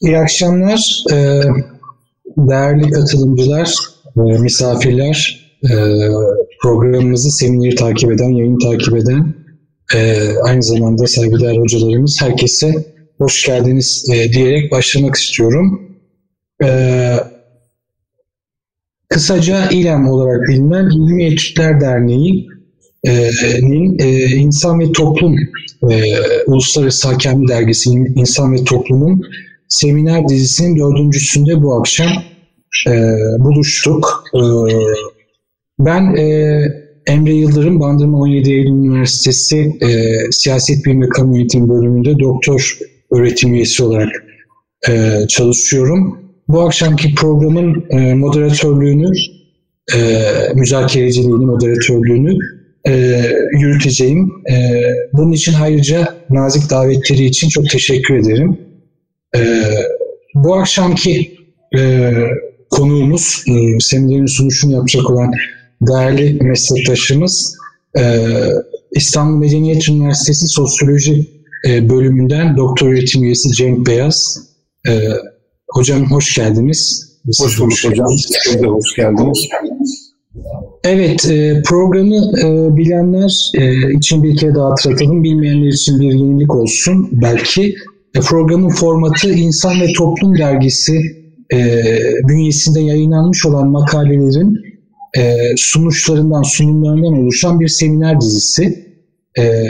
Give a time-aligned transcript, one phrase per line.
[0.00, 1.04] İyi akşamlar.
[1.12, 1.40] Ee,
[2.36, 3.74] değerli katılımcılar,
[4.16, 5.68] e, misafirler, e,
[6.62, 9.34] programımızı, semineri takip eden, yayını takip eden,
[9.94, 12.74] e, aynı zamanda saygıdeğer hocalarımız, herkese
[13.18, 15.82] hoş geldiniz diyerek başlamak istiyorum.
[19.08, 22.48] Kısaca İLEM olarak bilinen İlmi Etütler Derneği'nin
[24.38, 25.36] İnsan ve Toplum
[26.46, 29.22] Uluslararası Hakemli Dergisi İnsan ve Toplum'un
[29.70, 32.08] seminer dizisinin dördüncüsünde bu akşam
[32.88, 32.92] e,
[33.38, 34.24] buluştuk.
[34.34, 34.42] E,
[35.78, 36.60] ben e,
[37.06, 39.88] Emre Yıldırım, Bandırma 17 Eylül Üniversitesi e,
[40.30, 42.78] Siyaset Bilimi Kamu Yönetimi bölümünde doktor
[43.10, 44.08] öğretim üyesi olarak
[44.88, 46.18] e, çalışıyorum.
[46.48, 49.12] Bu akşamki programın e, moderatörlüğünü,
[49.94, 49.98] e,
[50.54, 52.38] müzakereciliğini, moderatörlüğünü
[52.88, 53.22] e,
[53.60, 54.30] yürüteceğim.
[54.50, 58.69] E, bunun için ayrıca nazik davetleri için çok teşekkür ederim.
[59.36, 59.40] E,
[60.34, 61.38] bu akşamki
[61.78, 62.12] e,
[62.70, 65.32] konuğumuz, e, seminerin sunuşunu yapacak olan
[65.80, 67.56] değerli meslektaşımız
[67.98, 68.26] e,
[68.92, 71.30] İstanbul Medeniyet Üniversitesi Sosyoloji
[71.68, 74.48] e, bölümünden doktor öğretim üyesi Cenk Beyaz.
[74.88, 74.92] E,
[75.68, 77.10] hocam hoş geldiniz.
[77.38, 78.06] Hoş bulduk hocam.
[78.44, 79.48] Siz de hoş geldiniz.
[80.84, 85.24] Evet, e, programı e, bilenler e, için bir kere daha hatırlatalım.
[85.24, 87.74] Bilmeyenler için bir yenilik olsun belki.
[88.14, 91.00] E, programın formatı İnsan ve Toplum Dergisi
[91.52, 91.82] e,
[92.28, 94.56] bünyesinde yayınlanmış olan makalelerin
[95.18, 98.90] e, sunuşlarından, sunumlarından oluşan bir seminer dizisi.
[99.38, 99.64] E,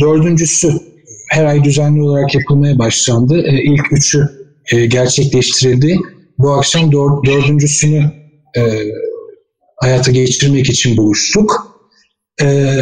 [0.00, 0.72] dördüncüsü
[1.30, 3.42] her ay düzenli olarak yapılmaya başlandı.
[3.46, 4.28] E, ilk üçü
[4.72, 5.98] e, gerçekleştirildi.
[6.38, 8.12] Bu akşam dör, dördüncüsünü
[8.56, 8.62] e,
[9.76, 11.78] hayata geçirmek için buluştuk.
[12.42, 12.76] E,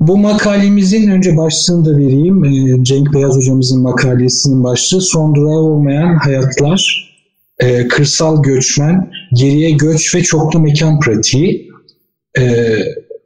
[0.00, 2.44] bu makalemizin önce başlığını da vereyim.
[2.44, 7.12] Ee, Cenk Beyaz hocamızın makalesinin başlığı Son durağı olmayan hayatlar,
[7.58, 11.70] e, kırsal göçmen, geriye göç ve çoklu mekan pratiği.
[12.38, 12.74] E,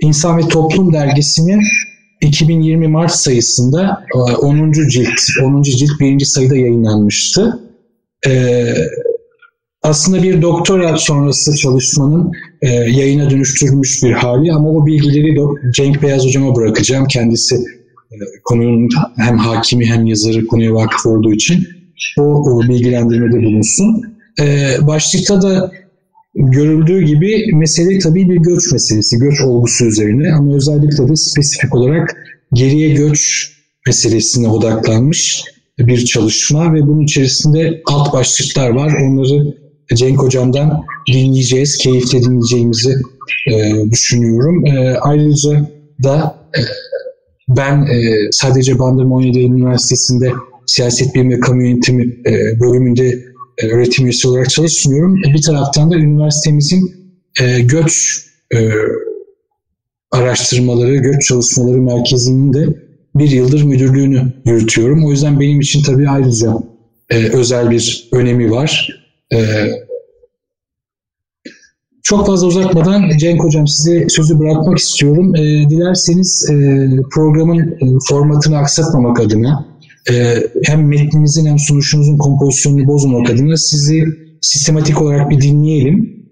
[0.01, 1.61] İnsan ve Toplum dergisinin
[2.21, 4.05] 2020 Mart sayısında
[4.43, 4.71] 10.
[4.71, 5.63] E, cilt, 10.
[5.63, 7.61] cilt birinci sayıda yayınlanmıştı.
[9.83, 12.33] Aslında bir doktora sonrası çalışmanın
[12.63, 17.07] e, yayına dönüştürülmüş bir hali ama o bilgileri de Cenk Beyaz hocama bırakacağım.
[17.07, 17.55] Kendisi
[18.13, 21.69] e, konunun hem hakimi hem yazarı konuya vakıf olduğu için
[22.19, 24.17] o, o bilgilendirmede bulunsun.
[24.41, 25.73] E, başlıkta da
[26.35, 32.17] görüldüğü gibi mesele tabii bir göç meselesi, göç olgusu üzerine ama özellikle de spesifik olarak
[32.53, 33.53] geriye göç
[33.87, 35.45] meselesine odaklanmış
[35.79, 38.93] bir çalışma ve bunun içerisinde alt başlıklar var.
[39.03, 39.55] Onları
[39.95, 42.95] Cenk Hocam'dan dinleyeceğiz, keyifle dinleyeceğimizi
[43.47, 44.67] e, düşünüyorum.
[44.67, 45.71] E, ayrıca
[46.03, 46.61] da e,
[47.49, 50.33] ben e, sadece Bandırma 17 Üniversitesi'nde
[50.67, 53.25] siyaset bilimi ve kamu yönetimi e, bölümünde
[53.59, 55.17] e, öğretim üyesi olarak çalışmıyorum.
[55.19, 56.93] E, bir taraftan da üniversitemizin
[57.41, 58.25] e, göç
[58.55, 58.71] e,
[60.11, 62.67] araştırmaları, göç çalışmaları merkezinin de
[63.15, 65.07] bir yıldır müdürlüğünü yürütüyorum.
[65.07, 66.55] O yüzden benim için tabii ayrıca
[67.11, 69.00] e, özel bir önemi var.
[69.35, 69.71] Ee,
[72.03, 75.37] çok fazla uzatmadan Cenk Hocam size sözü bırakmak istiyorum.
[75.37, 76.55] E, dilerseniz e,
[77.13, 79.67] programın e, formatını aksatmamak adına
[80.11, 84.05] e, hem metninizin hem sunuşunuzun kompozisyonunu bozmamak adına sizi
[84.41, 86.27] sistematik olarak bir dinleyelim.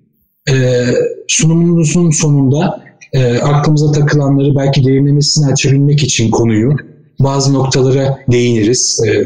[0.50, 0.86] E,
[1.28, 6.76] sunumunuzun sonunda e, aklımıza takılanları belki derinlemesine açabilmek için konuyu
[7.20, 9.00] bazı noktalara değiniriz.
[9.06, 9.25] E,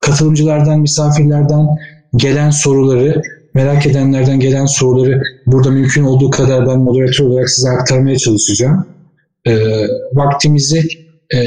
[0.00, 1.66] katılımcılardan, misafirlerden
[2.16, 3.22] gelen soruları,
[3.54, 8.86] merak edenlerden gelen soruları burada mümkün olduğu kadar ben moderatör olarak size aktarmaya çalışacağım.
[9.46, 9.52] E,
[10.14, 10.82] vaktimizi
[11.34, 11.38] e,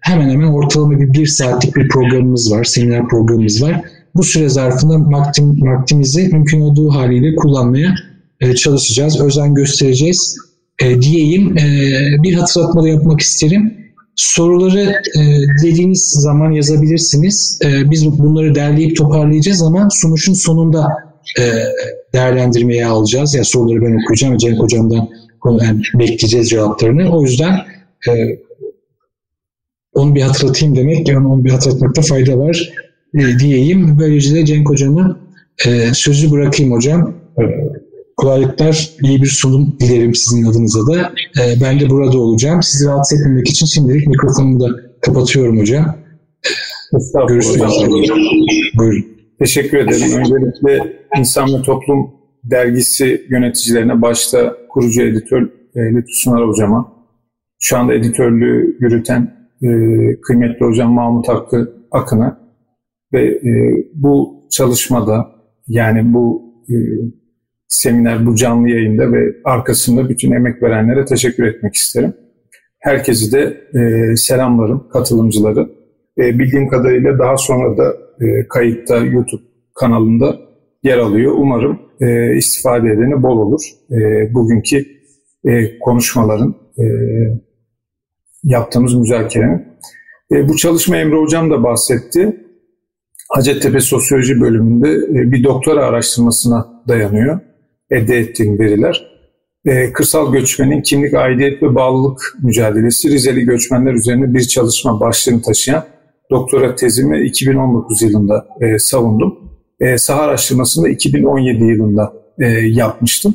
[0.00, 3.80] hemen hemen ortalama bir bir saatlik bir programımız var, seminer programımız var.
[4.14, 7.94] Bu süre zarfında vaktim, vaktimizi mümkün olduğu haliyle kullanmaya
[8.40, 10.36] e, çalışacağız, özen göstereceğiz
[10.82, 11.58] e, diyeyim.
[11.58, 11.62] E,
[12.22, 13.81] bir hatırlatma da yapmak isterim.
[14.16, 14.80] Soruları
[15.18, 15.20] e,
[15.62, 17.58] dediğiniz zaman yazabilirsiniz.
[17.64, 20.88] E, biz bunları derleyip toparlayacağız ama sunuşun sonunda
[21.38, 21.42] e,
[22.14, 23.34] değerlendirmeye alacağız.
[23.34, 25.08] Yani soruları ben okuyacağım ve Cenk Hocam'dan
[25.62, 27.16] yani bekleyeceğiz cevaplarını.
[27.16, 27.54] O yüzden
[28.08, 28.12] e,
[29.92, 32.72] onu bir hatırlatayım demek, yani onu bir hatırlatmakta fayda var
[33.14, 33.98] e, diyeyim.
[33.98, 35.20] Böylece de Cenk Hocam'a
[35.66, 37.14] e, sözü bırakayım hocam.
[37.38, 37.42] E,
[38.22, 41.12] kolaylıklar, iyi bir sunum dilerim sizin adınıza da.
[41.40, 42.62] E, ben de burada olacağım.
[42.62, 44.66] Sizi rahatsız etmemek için şimdilik mikrofonumu da
[45.00, 45.96] kapatıyorum hocam.
[47.28, 47.88] Görüşmek üzere.
[48.78, 49.06] Buyurun.
[49.38, 50.18] Teşekkür ederim.
[50.18, 52.10] Öncelikle İnsan ve Toplum
[52.44, 55.42] dergisi yöneticilerine başta kurucu editör
[55.74, 56.92] e, Lütfü Sunar hocama,
[57.60, 59.20] şu anda editörlüğü yürüten
[59.62, 59.68] e,
[60.20, 62.40] kıymetli hocam Mahmut Hakkı Akın'a
[63.12, 63.50] ve e,
[63.94, 65.26] bu çalışmada
[65.68, 66.74] yani bu e,
[67.72, 72.14] seminer, bu canlı yayında ve arkasında bütün emek verenlere teşekkür etmek isterim.
[72.78, 75.68] Herkesi de e, selamlarım, katılımcıları.
[76.18, 79.42] E, bildiğim kadarıyla daha sonra da e, kayıtta YouTube
[79.74, 80.36] kanalında
[80.82, 81.32] yer alıyor.
[81.36, 83.62] Umarım e, istifade edeni bol olur.
[83.90, 84.84] E, bugünkü
[85.44, 86.84] e, konuşmaların, e,
[88.44, 89.66] yaptığımız müzakerenin.
[90.32, 92.36] E, bu çalışma Emre Hocam da bahsetti.
[93.28, 97.40] Hacettepe Sosyoloji bölümünde e, bir doktora araştırmasına dayanıyor.
[97.92, 99.12] Elde ettiğim veriler.
[99.64, 105.84] E, kırsal göçmenin kimlik, aidiyet ve bağlılık mücadelesi Rizeli göçmenler üzerine bir çalışma başlığını taşıyan
[106.30, 109.38] doktora tezimi 2019 yılında e, savundum.
[109.80, 113.34] E, saha araştırmasını da 2017 yılında e, yapmıştım.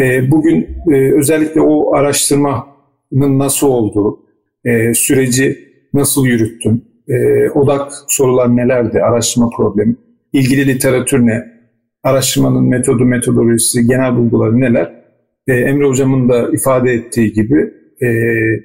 [0.00, 4.20] E, bugün e, özellikle o araştırmanın nasıl olduğu,
[4.64, 5.58] e, süreci
[5.94, 9.96] nasıl yürüttün, e, odak sorular nelerdi, araştırma problemi,
[10.32, 11.57] ilgili literatür ne,
[12.02, 15.04] araştırmanın metodu, metodolojisi, genel bulguları neler,
[15.48, 18.08] e, Emre Hocam'ın da ifade ettiği gibi e,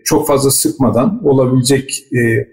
[0.03, 2.47] çok fazla sıkmadan olabilecek e,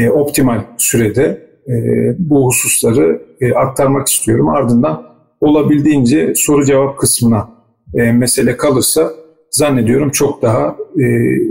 [0.00, 1.74] e, optimal sürede e,
[2.18, 4.48] bu hususları e, aktarmak istiyorum.
[4.48, 5.02] Ardından
[5.40, 7.50] olabildiğince soru cevap kısmına
[7.94, 9.10] e, mesele kalırsa
[9.50, 11.04] zannediyorum çok daha e,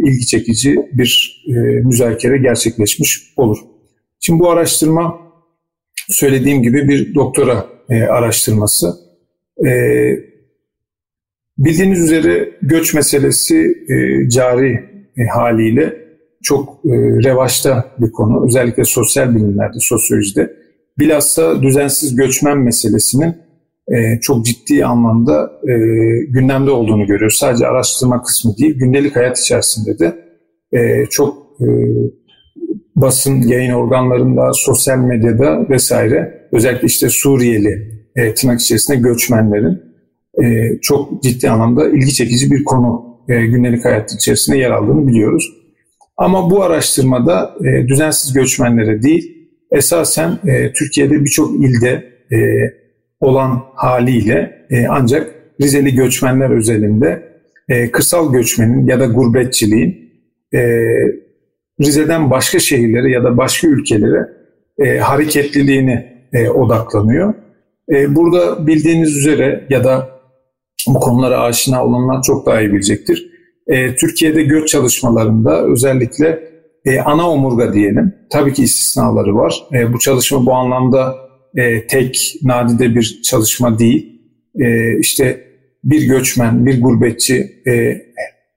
[0.07, 1.51] ilgi çekici bir e,
[1.85, 3.57] müzakere gerçekleşmiş olur.
[4.19, 5.17] Şimdi bu araştırma
[6.07, 8.93] söylediğim gibi bir doktora e, araştırması.
[9.65, 9.71] E,
[11.57, 13.57] bildiğiniz üzere göç meselesi
[13.89, 14.71] e, cari
[15.17, 16.01] e, haliyle
[16.43, 16.89] çok e,
[17.23, 18.45] revaçta bir konu.
[18.45, 20.53] Özellikle sosyal bilimlerde, sosyolojide.
[20.99, 23.35] Bilhassa düzensiz göçmen meselesinin
[23.87, 25.73] e, çok ciddi anlamda e,
[26.27, 27.37] gündemde olduğunu görüyoruz.
[27.37, 30.15] Sadece araştırma kısmı değil, gündelik hayat içerisinde de
[30.73, 31.67] e, çok e,
[32.95, 39.81] basın, yayın organlarında, sosyal medyada vesaire özellikle işte Suriyeli e, tırnak içerisinde göçmenlerin
[40.43, 45.53] e, çok ciddi anlamda ilgi çekici bir konu e, gündelik hayat içerisinde yer aldığını biliyoruz.
[46.17, 49.37] Ama bu araştırmada e, düzensiz göçmenlere değil,
[49.71, 52.37] esasen e, Türkiye'de birçok ilde e,
[53.19, 57.31] olan haliyle e, ancak Rizeli göçmenler özelinde
[57.69, 60.11] e, kırsal göçmenin ya da gurbetçiliğin
[60.53, 60.59] e,
[61.81, 64.29] Rize'den başka şehirlere ya da başka ülkelere
[64.79, 67.33] e, hareketliliğini e, odaklanıyor.
[67.91, 70.09] E, burada bildiğiniz üzere ya da
[70.87, 73.31] bu konulara aşina olanlar çok daha iyi bilecektir.
[73.67, 76.51] E, Türkiye'de göç çalışmalarında özellikle
[76.85, 78.13] e, ana omurga diyelim.
[78.29, 79.63] Tabii ki istisnaları var.
[79.73, 81.15] E, bu çalışma bu anlamda
[81.55, 84.21] e, tek nadide bir çalışma değil.
[84.59, 85.43] E, işte
[85.83, 88.01] bir göçmen, bir gurbetçi e,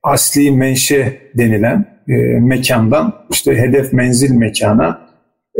[0.02, 5.08] asli menşe denilen e, mekandan işte hedef menzil mekana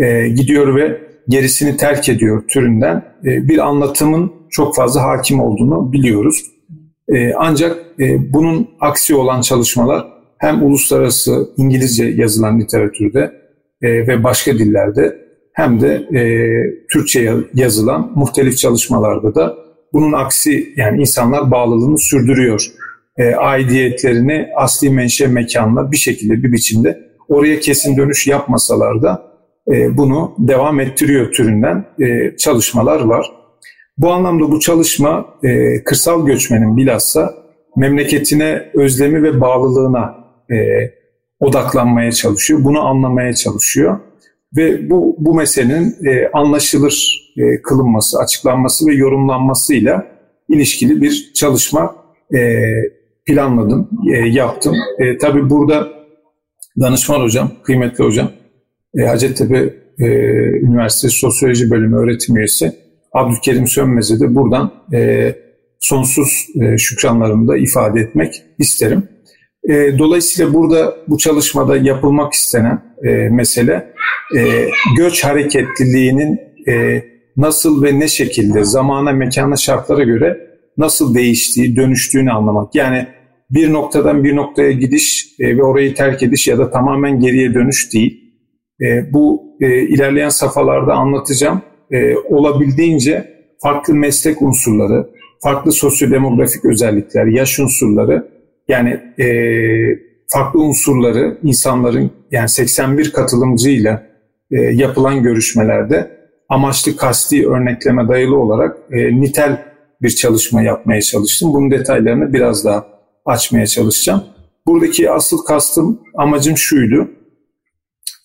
[0.03, 6.43] e, gidiyor ve gerisini terk ediyor türünden e, bir anlatımın çok fazla hakim olduğunu biliyoruz.
[7.09, 10.07] E, ancak e, bunun aksi olan çalışmalar
[10.39, 13.45] hem uluslararası İngilizce yazılan literatürde
[13.83, 15.17] ve başka dillerde
[15.53, 16.09] hem de
[16.93, 19.57] Türkçe yazılan muhtelif çalışmalarda da
[19.93, 22.67] bunun aksi yani insanlar bağlılığını sürdürüyor.
[23.17, 29.34] E, aidiyetlerini asli menşe mekanla bir şekilde bir biçimde oraya kesin dönüş yapmasalar da
[29.73, 33.33] e, bunu devam ettiriyor türünden e, çalışmalar var.
[33.99, 37.35] Bu anlamda bu çalışma e, kırsal göçmenin bilhassa
[37.77, 40.25] memleketine özlemi ve bağlılığına
[41.41, 42.65] odaklanmaya çalışıyor.
[42.65, 44.01] Bunu anlamaya çalışıyor
[44.57, 45.97] ve bu bu meselenin
[46.33, 47.25] anlaşılır
[47.63, 50.07] kılınması, açıklanması ve yorumlanmasıyla
[50.49, 51.97] ilişkili bir çalışma
[53.27, 53.91] planladım,
[54.25, 54.75] yaptım.
[55.21, 55.89] Tabii burada
[56.81, 58.31] danışman hocam, kıymetli hocam,
[58.99, 60.07] e, Hacettepe e,
[60.61, 62.73] Üniversitesi Sosyoloji Bölümü öğretim üyesi
[63.13, 65.35] Abdülkerim Sönmez'e de buradan e,
[65.81, 69.09] sonsuz e, şükranlarımı da ifade etmek isterim.
[69.69, 73.93] E, dolayısıyla burada bu çalışmada yapılmak istenen e, mesele
[74.37, 77.05] e, göç hareketliliğinin e,
[77.37, 80.39] nasıl ve ne şekilde zamana, mekana, şartlara göre
[80.79, 82.75] nasıl değiştiği, dönüştüğünü anlamak.
[82.75, 83.07] Yani
[83.51, 87.93] bir noktadan bir noktaya gidiş e, ve orayı terk ediş ya da tamamen geriye dönüş
[87.95, 88.24] değil.
[88.81, 91.63] E, bu e, ilerleyen safhalarda anlatacağım.
[91.91, 95.09] E, olabildiğince farklı meslek unsurları,
[95.43, 98.29] farklı sosyodemografik özellikler, yaş unsurları
[98.69, 99.27] yani e,
[100.29, 104.07] farklı unsurları insanların yani 81 katılımcıyla
[104.51, 106.11] e, yapılan görüşmelerde
[106.49, 109.65] amaçlı kasti örnekleme dayalı olarak e, nitel
[110.03, 111.53] bir çalışma yapmaya çalıştım.
[111.55, 112.87] Bunun detaylarını biraz daha
[113.27, 114.23] açmaya çalışacağım.
[114.67, 117.09] Buradaki asıl kastım, amacım şuydu.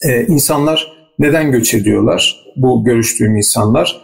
[0.03, 0.87] E, insanlar
[1.19, 2.45] neden göç ediyorlar?
[2.55, 4.01] Bu görüştüğüm insanlar.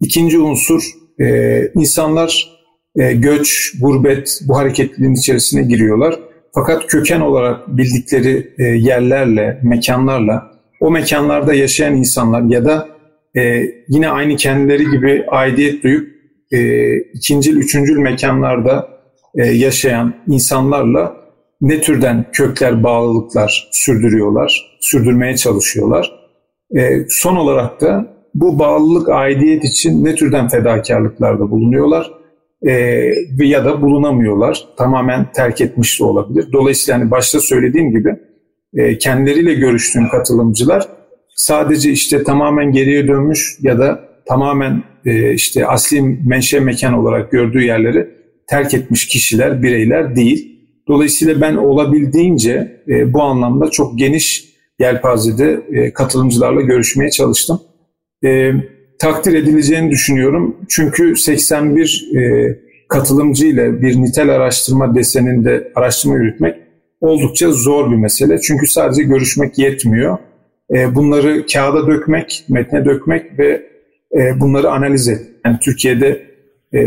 [0.00, 0.82] İkinci unsur
[1.20, 2.48] e, insanlar
[2.96, 6.20] e, göç, gurbet bu hareketliliğin içerisine giriyorlar.
[6.54, 12.88] Fakat köken olarak bildikleri e, yerlerle, mekanlarla, o mekanlarda yaşayan insanlar ya da
[13.36, 16.14] e, yine aynı kendileri gibi aidiyet duyup
[16.52, 18.88] e, ikincil, üçüncül mekanlarda
[19.34, 21.16] e, yaşayan insanlarla
[21.60, 26.12] ne türden kökler, bağlılıklar sürdürüyorlar, sürdürmeye çalışıyorlar.
[26.76, 32.10] E, son olarak da bu bağlılık, aidiyet için ne türden fedakarlıklarda bulunuyorlar
[32.66, 32.72] e,
[33.38, 34.64] ya da bulunamıyorlar.
[34.78, 36.48] Tamamen terk etmiş de olabilir.
[36.52, 38.16] Dolayısıyla hani başta söylediğim gibi
[38.74, 40.88] e, kendileriyle görüştüğüm katılımcılar
[41.34, 47.62] sadece işte tamamen geriye dönmüş ya da tamamen e, işte asli menşe mekan olarak gördüğü
[47.62, 48.08] yerleri
[48.48, 50.54] terk etmiş kişiler, bireyler değil.
[50.88, 57.60] Dolayısıyla ben olabildiğince e, bu anlamda çok geniş yelpazede e, katılımcılarla görüşmeye çalıştım.
[58.24, 58.52] E,
[58.98, 60.56] takdir edileceğini düşünüyorum.
[60.68, 62.48] Çünkü 81 e,
[62.88, 66.56] katılımcı ile bir nitel araştırma deseninde araştırma yürütmek
[67.00, 68.40] oldukça zor bir mesele.
[68.40, 70.18] Çünkü sadece görüşmek yetmiyor.
[70.74, 73.62] E, bunları kağıda dökmek, metne dökmek ve
[74.18, 75.20] e, bunları analiz et.
[75.46, 76.22] Yani Türkiye'de
[76.74, 76.80] e,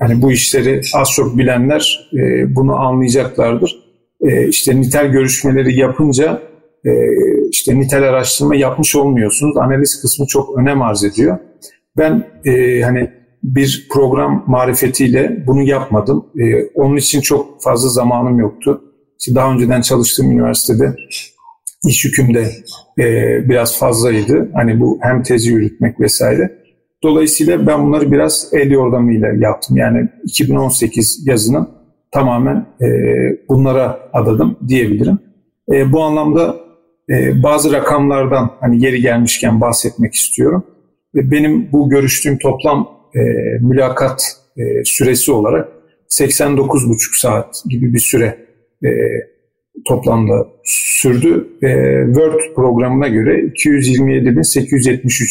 [0.00, 3.76] hani bu işleri az çok bilenler e, bunu anlayacaklardır.
[4.20, 6.42] E, işte nitel görüşmeleri yapınca
[6.84, 6.90] e,
[7.50, 9.56] işte nitel araştırma yapmış olmuyorsunuz.
[9.56, 11.38] Analiz kısmı çok önem arz ediyor.
[11.96, 13.10] Ben e, hani
[13.42, 16.26] bir program marifetiyle bunu yapmadım.
[16.40, 18.80] E, onun için çok fazla zamanım yoktu.
[19.20, 20.96] İşte daha önceden çalıştığım üniversitede
[21.88, 22.50] iş yüküm de
[22.98, 23.04] e,
[23.48, 24.50] biraz fazlaydı.
[24.54, 26.64] Hani bu hem tezi yürütmek vesaire.
[27.02, 29.76] Dolayısıyla ben bunları biraz el yordamıyla yaptım.
[29.76, 31.68] Yani 2018 yazının
[32.10, 32.88] tamamen e,
[33.48, 35.18] bunlara adadım diyebilirim.
[35.72, 36.63] E, bu anlamda
[37.10, 40.66] e, bazı rakamlardan hani yeri gelmişken bahsetmek istiyorum.
[41.14, 43.20] Benim bu görüştüğüm toplam e,
[43.60, 45.68] mülakat e, süresi olarak
[46.08, 48.38] 89,5 saat gibi bir süre
[48.84, 48.88] e,
[49.86, 51.48] toplamda sürdü.
[52.06, 55.26] Word programına göre 227.873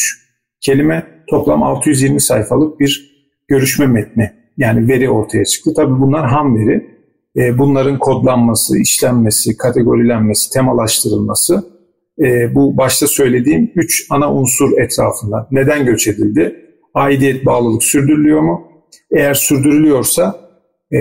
[0.62, 3.14] kelime toplam 620 sayfalık bir
[3.48, 5.72] görüşme metni yani veri ortaya çıktı.
[5.76, 6.93] Tabii bunlar ham veri.
[7.38, 11.64] E, bunların kodlanması, işlenmesi, kategorilenmesi, temalaştırılması
[12.20, 15.48] e, bu başta söylediğim üç ana unsur etrafında.
[15.52, 16.56] Neden göç edildi?
[16.94, 18.68] Aidiyet bağlılık sürdürülüyor mu?
[19.12, 20.36] Eğer sürdürülüyorsa
[20.94, 20.98] e,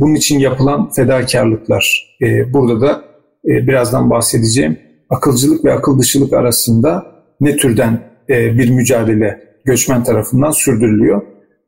[0.00, 2.16] bunun için yapılan fedakarlıklar.
[2.52, 3.04] Burada da
[3.44, 4.78] birazdan bahsedeceğim.
[5.10, 7.06] Akılcılık ve akıl dışılık arasında
[7.40, 11.22] ne türden bir mücadele göçmen tarafından sürdürülüyor.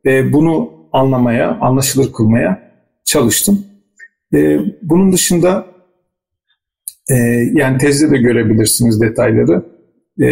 [0.05, 2.71] E, bunu anlamaya, anlaşılır kılmaya
[3.05, 3.65] çalıştım.
[4.35, 5.65] E, bunun dışında
[7.09, 7.15] e,
[7.53, 9.65] yani tezde de görebilirsiniz detayları.
[10.21, 10.27] E,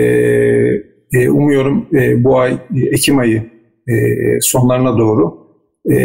[1.14, 2.58] e, umuyorum e, bu ay
[2.92, 3.44] Ekim ayı
[3.88, 3.94] e,
[4.42, 5.42] sonlarına doğru
[5.92, 5.96] e,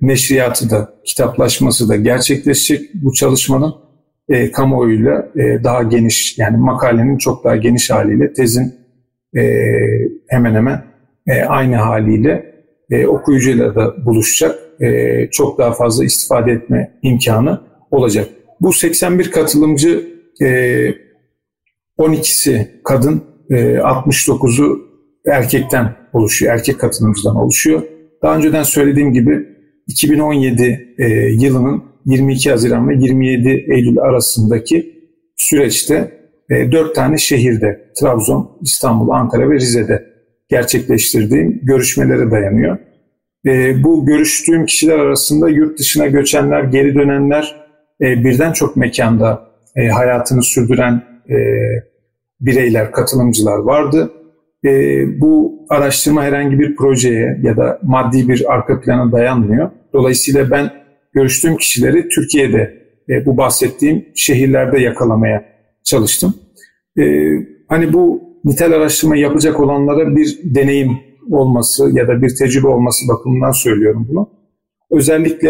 [0.00, 3.74] neşriyatı da kitaplaşması da gerçekleşecek bu çalışmanın
[4.28, 8.74] e, kamuoyuyla e, daha geniş yani makalenin çok daha geniş haliyle tezin
[9.36, 9.42] e,
[10.28, 10.84] hemen hemen
[11.26, 12.54] e, aynı haliyle
[12.90, 14.58] e, okuyucuyla da buluşacak.
[14.82, 17.60] E, çok daha fazla istifade etme imkanı
[17.90, 18.28] olacak.
[18.60, 20.06] Bu 81 katılımcı
[20.42, 20.46] e,
[21.98, 24.78] 12'si kadın, e, 69'u
[25.26, 27.82] erkekten oluşuyor, erkek katılımcıdan oluşuyor.
[28.22, 29.46] Daha önceden söylediğim gibi
[29.86, 35.02] 2017 e, yılının 22 Haziran ve 27 Eylül arasındaki
[35.36, 40.04] süreçte e, 4 tane şehirde, Trabzon, İstanbul, Ankara ve Rize'de
[40.48, 42.78] gerçekleştirdiğim görüşmelere dayanıyor.
[43.46, 47.56] E, bu görüştüğüm kişiler arasında yurt dışına göçenler, geri dönenler,
[48.00, 51.36] e, birden çok mekanda e, hayatını sürdüren e,
[52.40, 54.12] bireyler, katılımcılar vardı.
[54.64, 54.70] E,
[55.20, 59.70] bu araştırma herhangi bir projeye ya da maddi bir arka plana dayanmıyor.
[59.92, 60.70] Dolayısıyla ben
[61.12, 65.44] görüştüğüm kişileri Türkiye'de e, bu bahsettiğim şehirlerde yakalamaya
[65.84, 66.34] çalıştım.
[66.98, 67.02] E,
[67.68, 70.98] hani bu nitel araştırma yapacak olanlara bir deneyim
[71.30, 74.30] olması ya da bir tecrübe olması bakımından söylüyorum bunu.
[74.90, 75.48] Özellikle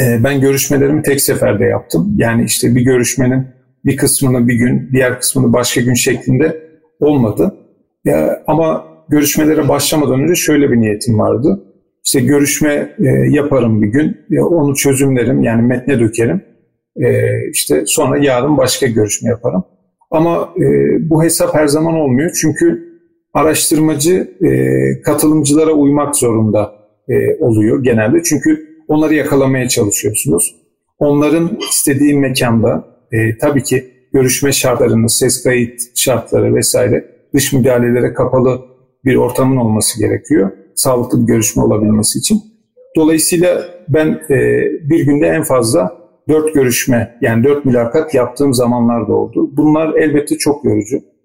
[0.00, 2.14] e, ben görüşmelerimi tek seferde yaptım.
[2.16, 3.46] Yani işte bir görüşmenin
[3.84, 6.66] bir kısmını bir gün, diğer kısmını başka gün şeklinde
[7.00, 7.54] olmadı.
[8.04, 11.62] Ya, ama görüşmelere başlamadan önce şöyle bir niyetim vardı.
[12.04, 16.44] İşte görüşme e, yaparım bir gün, e, onu çözümlerim yani metne dökerim.
[16.96, 17.06] E,
[17.52, 19.64] işte sonra yarın başka görüşme yaparım.
[20.10, 20.64] Ama e,
[21.10, 22.95] bu hesap her zaman olmuyor çünkü
[23.36, 24.50] araştırmacı e,
[25.02, 26.72] katılımcılara uymak zorunda
[27.08, 27.14] e,
[27.44, 28.22] oluyor genelde.
[28.22, 30.56] Çünkü onları yakalamaya çalışıyorsunuz.
[30.98, 38.60] Onların istediği mekanda e, tabii ki görüşme şartlarını, ses kayıt şartları vesaire dış müdahalelere kapalı
[39.04, 40.50] bir ortamın olması gerekiyor.
[40.74, 42.42] Sağlıklı bir görüşme olabilmesi için.
[42.96, 44.38] Dolayısıyla ben e,
[44.90, 45.96] bir günde en fazla
[46.28, 49.50] dört görüşme yani dört mülakat yaptığım zamanlar da oldu.
[49.56, 51.15] Bunlar elbette çok yorucu.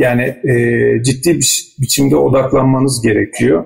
[0.00, 0.54] Yani e,
[1.02, 3.64] ciddi bir biçimde odaklanmanız gerekiyor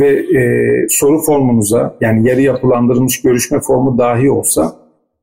[0.00, 0.42] ve e,
[0.88, 4.76] soru formunuza yani yarı yapılandırılmış görüşme formu dahi olsa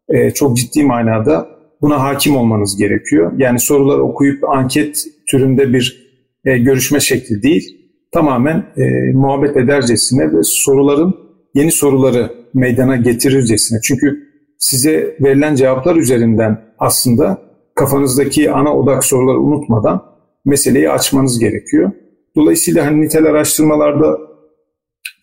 [0.09, 1.47] e, çok ciddi manada
[1.81, 3.31] buna hakim olmanız gerekiyor.
[3.37, 6.07] Yani sorular okuyup anket türünde bir
[6.45, 7.77] e, görüşme şekli değil.
[8.11, 11.15] Tamamen e, muhabbet edercesine ve soruların
[11.53, 13.79] yeni soruları meydana getirircesine.
[13.83, 17.37] Çünkü size verilen cevaplar üzerinden aslında
[17.75, 20.16] kafanızdaki ana odak soruları unutmadan
[20.47, 21.91] meseleyi açmanız gerekiyor.
[22.35, 24.17] Dolayısıyla hani nitel araştırmalarda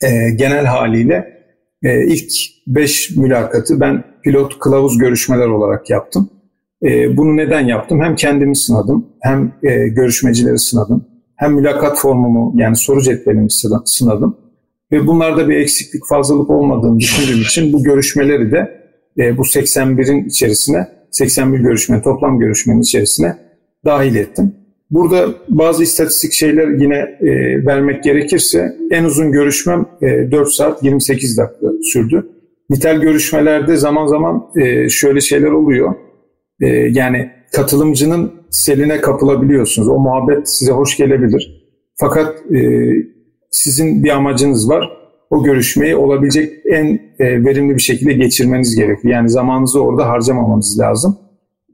[0.03, 1.35] e, genel haliyle
[1.83, 2.33] e, ilk
[2.67, 6.31] 5 mülakatı ben pilot kılavuz görüşmeler olarak yaptım.
[6.83, 8.01] E, bunu neden yaptım?
[8.01, 13.51] Hem kendimi sınadım, hem e, görüşmecileri sınadım, hem mülakat formumu yani soru cetvelimi
[13.85, 14.37] sınadım.
[14.93, 18.85] Ve bunlarda bir eksiklik, fazlalık olmadığını düşündüğüm için bu görüşmeleri de
[19.19, 23.37] e, bu 81'in içerisine, 81 görüşmenin toplam görüşmenin içerisine
[23.85, 24.64] dahil ettim.
[24.91, 27.27] Burada bazı istatistik şeyler yine e,
[27.67, 32.27] vermek gerekirse en uzun görüşmem e, 4 saat 28 dakika sürdü.
[32.71, 35.95] Nitel görüşmelerde zaman zaman e, şöyle şeyler oluyor.
[36.61, 39.89] E, yani katılımcının seline kapılabiliyorsunuz.
[39.89, 41.65] O muhabbet size hoş gelebilir.
[41.97, 42.91] Fakat e,
[43.51, 44.91] sizin bir amacınız var.
[45.31, 49.15] O görüşmeyi olabilecek en e, verimli bir şekilde geçirmeniz gerekiyor.
[49.15, 51.19] Yani zamanınızı orada harcamamanız lazım.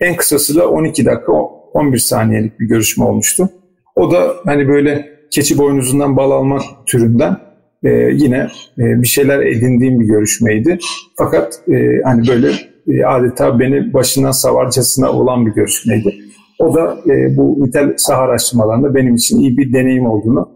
[0.00, 1.32] En kısası da 12 dakika
[1.74, 3.48] 11 saniyelik bir görüşme olmuştu.
[3.96, 7.36] O da hani böyle keçi boynuzundan bal almak türünden
[7.82, 8.36] e, yine
[8.78, 10.78] e, bir şeyler edindiğim bir görüşmeydi.
[11.18, 12.52] Fakat e, hani böyle
[12.88, 16.14] e, adeta beni başından savarcasına olan bir görüşmeydi.
[16.58, 20.48] O da e, bu nitel saha araştırmalarında benim için iyi bir deneyim olduğunu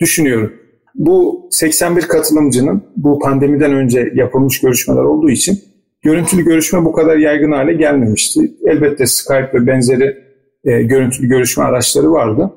[0.00, 0.52] düşünüyorum.
[0.94, 5.58] Bu 81 katılımcının bu pandemiden önce yapılmış görüşmeler olduğu için
[6.02, 8.40] görüntülü görüşme bu kadar yaygın hale gelmemişti.
[8.66, 10.27] Elbette Skype ve benzeri
[10.64, 12.52] e, görüntülü görüşme araçları vardı.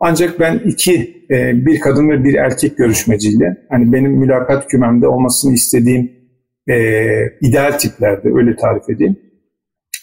[0.00, 5.54] Ancak ben iki, e, bir kadın ve bir erkek görüşmeciyle, hani benim mülakat kümemde olmasını
[5.54, 6.12] istediğim
[6.68, 6.76] e,
[7.40, 9.16] ideal tiplerde, öyle tarif edeyim.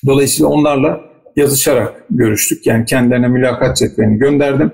[0.06, 1.02] Dolayısıyla onlarla
[1.36, 2.68] yazışarak görüştük.
[2.68, 4.72] Yani kendilerine mülakat cetvelini gönderdim.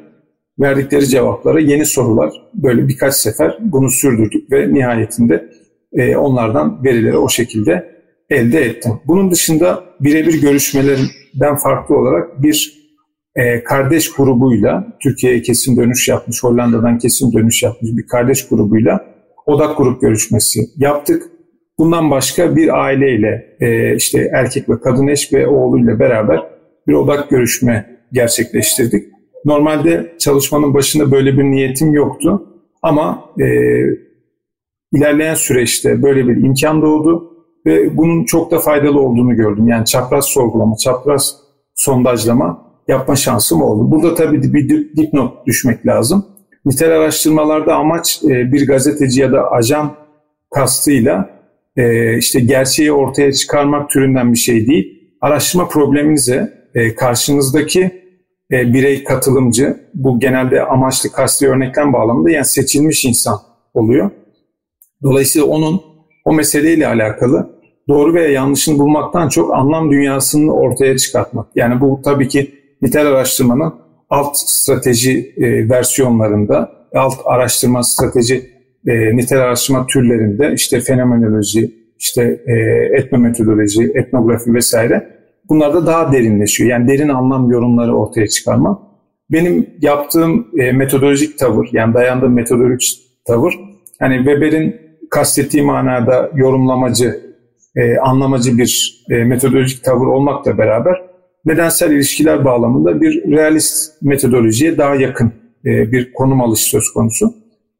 [0.60, 5.50] Verdikleri cevaplara yeni sorular, böyle birkaç sefer bunu sürdürdük ve nihayetinde
[5.94, 7.96] e, onlardan verileri o şekilde
[8.30, 8.92] elde ettim.
[9.08, 12.80] Bunun dışında birebir görüşmelerden farklı olarak bir
[13.36, 19.06] e, kardeş grubuyla Türkiye'ye kesin dönüş yapmış, Hollanda'dan kesin dönüş yapmış bir kardeş grubuyla
[19.46, 21.24] odak grup görüşmesi yaptık.
[21.78, 26.44] Bundan başka bir aileyle e, işte erkek ve kadın eş ve oğluyla beraber
[26.88, 29.08] bir odak görüşme gerçekleştirdik.
[29.46, 32.46] Normalde çalışmanın başında böyle bir niyetim yoktu
[32.82, 33.46] ama e,
[34.94, 37.39] ilerleyen süreçte böyle bir imkan doğdu
[37.70, 39.68] ve bunun çok da faydalı olduğunu gördüm.
[39.68, 41.36] Yani çapraz sorgulama, çapraz
[41.76, 43.92] sondajlama yapma şansım oldu.
[43.92, 46.26] Burada tabii bir dipnot düşmek lazım.
[46.66, 49.96] Nitel araştırmalarda amaç e, bir gazeteci ya da ajan
[50.54, 51.30] kastıyla
[51.78, 55.16] e, işte gerçeği ortaya çıkarmak türünden bir şey değil.
[55.22, 58.00] Araştırma probleminize e, karşınızdaki
[58.52, 63.38] birey katılımcı, bu genelde amaçlı kasti örneklem bağlamında yani seçilmiş insan
[63.74, 64.12] oluyor.
[65.04, 65.82] Dolayısıyla onun
[66.26, 67.59] o meseleyle alakalı
[67.90, 71.48] doğru veya yanlışını bulmaktan çok anlam dünyasını ortaya çıkartmak.
[71.56, 73.74] Yani bu tabii ki nitel araştırmanın
[74.10, 78.50] alt strateji e, versiyonlarında, alt araştırma strateji
[78.88, 82.54] e, nitel araştırma türlerinde işte fenomenoloji, işte e,
[82.98, 85.10] etnometodoloji, etnografi vesaire
[85.50, 86.70] bunlarda daha derinleşiyor.
[86.70, 88.90] Yani derin anlam yorumları ortaya çıkarma.
[89.32, 93.54] Benim yaptığım e, metodolojik tavır, yani dayandığım metodolojik tavır,
[94.00, 94.76] hani Weber'in
[95.10, 97.29] kastettiği manada yorumlamacı,
[97.80, 101.02] e, anlamacı bir e, metodolojik tavır olmakla beraber
[101.46, 105.34] nedensel ilişkiler bağlamında bir realist metodolojiye daha yakın
[105.66, 107.34] e, bir konum alış söz konusu.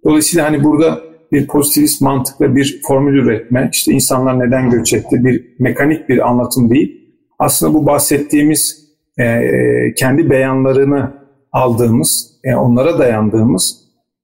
[0.06, 5.56] Dolayısıyla hani burada bir pozitivist mantıkla bir formül üretme, işte insanlar neden göç etti, bir
[5.60, 7.16] mekanik bir anlatım değil.
[7.40, 9.42] Aslında bu bahsettiğimiz e,
[9.98, 11.14] kendi beyanlarını
[11.52, 13.76] aldığımız, e, onlara dayandığımız,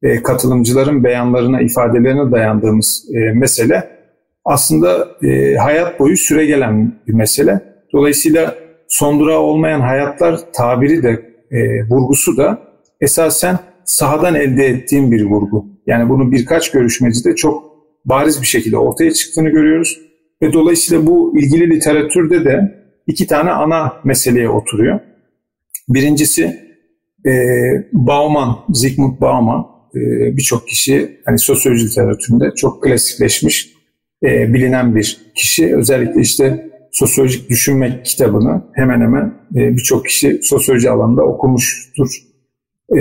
[0.04, 3.95] e, katılımcıların beyanlarına, ifadelerine dayandığımız e, mesele
[4.46, 7.62] aslında e, hayat boyu süre gelen bir mesele.
[7.94, 8.56] Dolayısıyla
[8.88, 12.60] son durağı olmayan hayatlar tabiri de e, vurgusu da
[13.02, 15.66] esasen sahadan elde ettiğim bir vurgu.
[15.88, 17.64] Yani bunu birkaç görüşmecide çok
[18.06, 20.00] bariz bir şekilde ortaya çıktığını görüyoruz.
[20.42, 25.00] Ve dolayısıyla bu ilgili literatürde de iki tane ana meseleye oturuyor.
[25.90, 26.60] Birincisi
[27.26, 27.32] e,
[27.94, 30.00] Bauman, Zygmunt Bauman, e,
[30.38, 33.75] birçok kişi hani sosyoloji literatüründe çok klasikleşmiş
[34.24, 35.76] e, bilinen bir kişi.
[35.76, 42.10] Özellikle işte sosyolojik düşünmek kitabını hemen hemen e, birçok kişi sosyoloji alanında okumuştur.
[42.98, 43.00] E,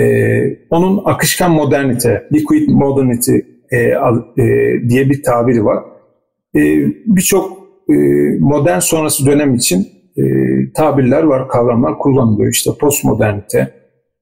[0.69, 3.35] onun akışkan modernite, liquid modernity
[3.71, 3.95] e, e,
[4.89, 5.83] diye bir tabiri var.
[6.55, 6.61] E,
[7.05, 7.57] birçok
[7.89, 7.93] e,
[8.39, 10.23] modern sonrası dönem için e,
[10.73, 12.51] tabirler var, kavramlar kullanılıyor.
[12.51, 13.73] İşte postmodernite,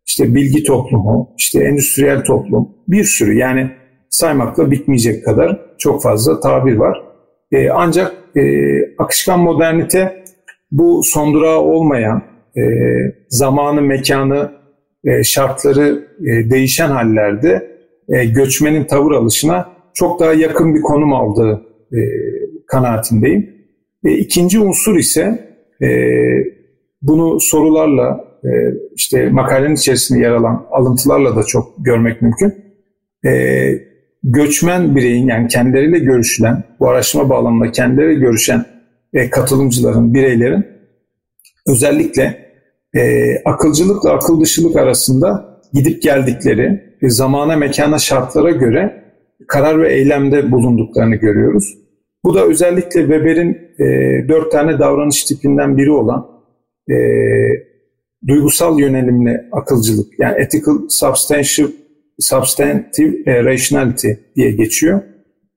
[0.06, 3.72] işte bilgi toplumu, işte endüstriyel toplum, bir sürü yani
[4.14, 7.04] saymakla bitmeyecek kadar çok fazla tabir var.
[7.52, 8.42] E, ancak e,
[8.98, 10.24] akışkan modernite
[10.72, 12.24] bu son olmayan,
[12.58, 12.62] e,
[13.30, 14.52] zamanı, mekanı,
[15.06, 17.78] e, şartları e, değişen hallerde
[18.10, 22.00] e, göçmenin tavır alışına çok daha yakın bir konum aldığı e,
[22.68, 23.50] kanaatindeyim.
[24.06, 25.88] E, ikinci unsur ise e,
[27.02, 28.50] bunu sorularla, e,
[28.96, 32.54] işte makalenin içerisinde yer alan alıntılarla da çok görmek mümkün.
[33.26, 33.93] E,
[34.24, 38.66] göçmen bireyin yani kendileriyle görüşülen, bu araştırma bağlamında kendileriyle görüşen
[39.14, 40.66] e, katılımcıların, bireylerin
[41.68, 42.54] özellikle
[42.96, 43.02] e,
[43.46, 49.04] akılcılıkla akıl dışılık arasında gidip geldikleri, e, zamana, mekana, şartlara göre
[49.48, 51.78] karar ve eylemde bulunduklarını görüyoruz.
[52.26, 53.86] Bu da özellikle Weber'in e,
[54.28, 56.28] dört tane davranış tipinden biri olan
[56.90, 56.96] e,
[58.28, 61.68] duygusal yönelimli akılcılık, yani ethical substantive,
[62.20, 65.02] substantive e, rationality diye geçiyor.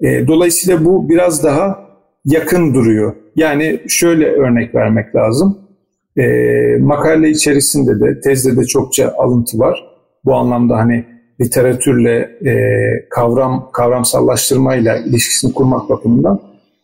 [0.00, 1.86] E, dolayısıyla bu biraz daha
[2.24, 3.14] yakın duruyor.
[3.36, 5.58] Yani şöyle örnek vermek lazım.
[6.16, 6.22] E,
[6.80, 9.84] makale içerisinde de, tezde de çokça alıntı var.
[10.24, 11.04] Bu anlamda hani
[11.40, 12.54] literatürle e,
[13.10, 16.40] kavram kavramsallaştırmayla ilişkisini kurmak bakımından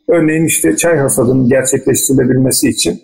[0.08, 3.00] Örneğin işte çay hasadının gerçekleştirilebilmesi için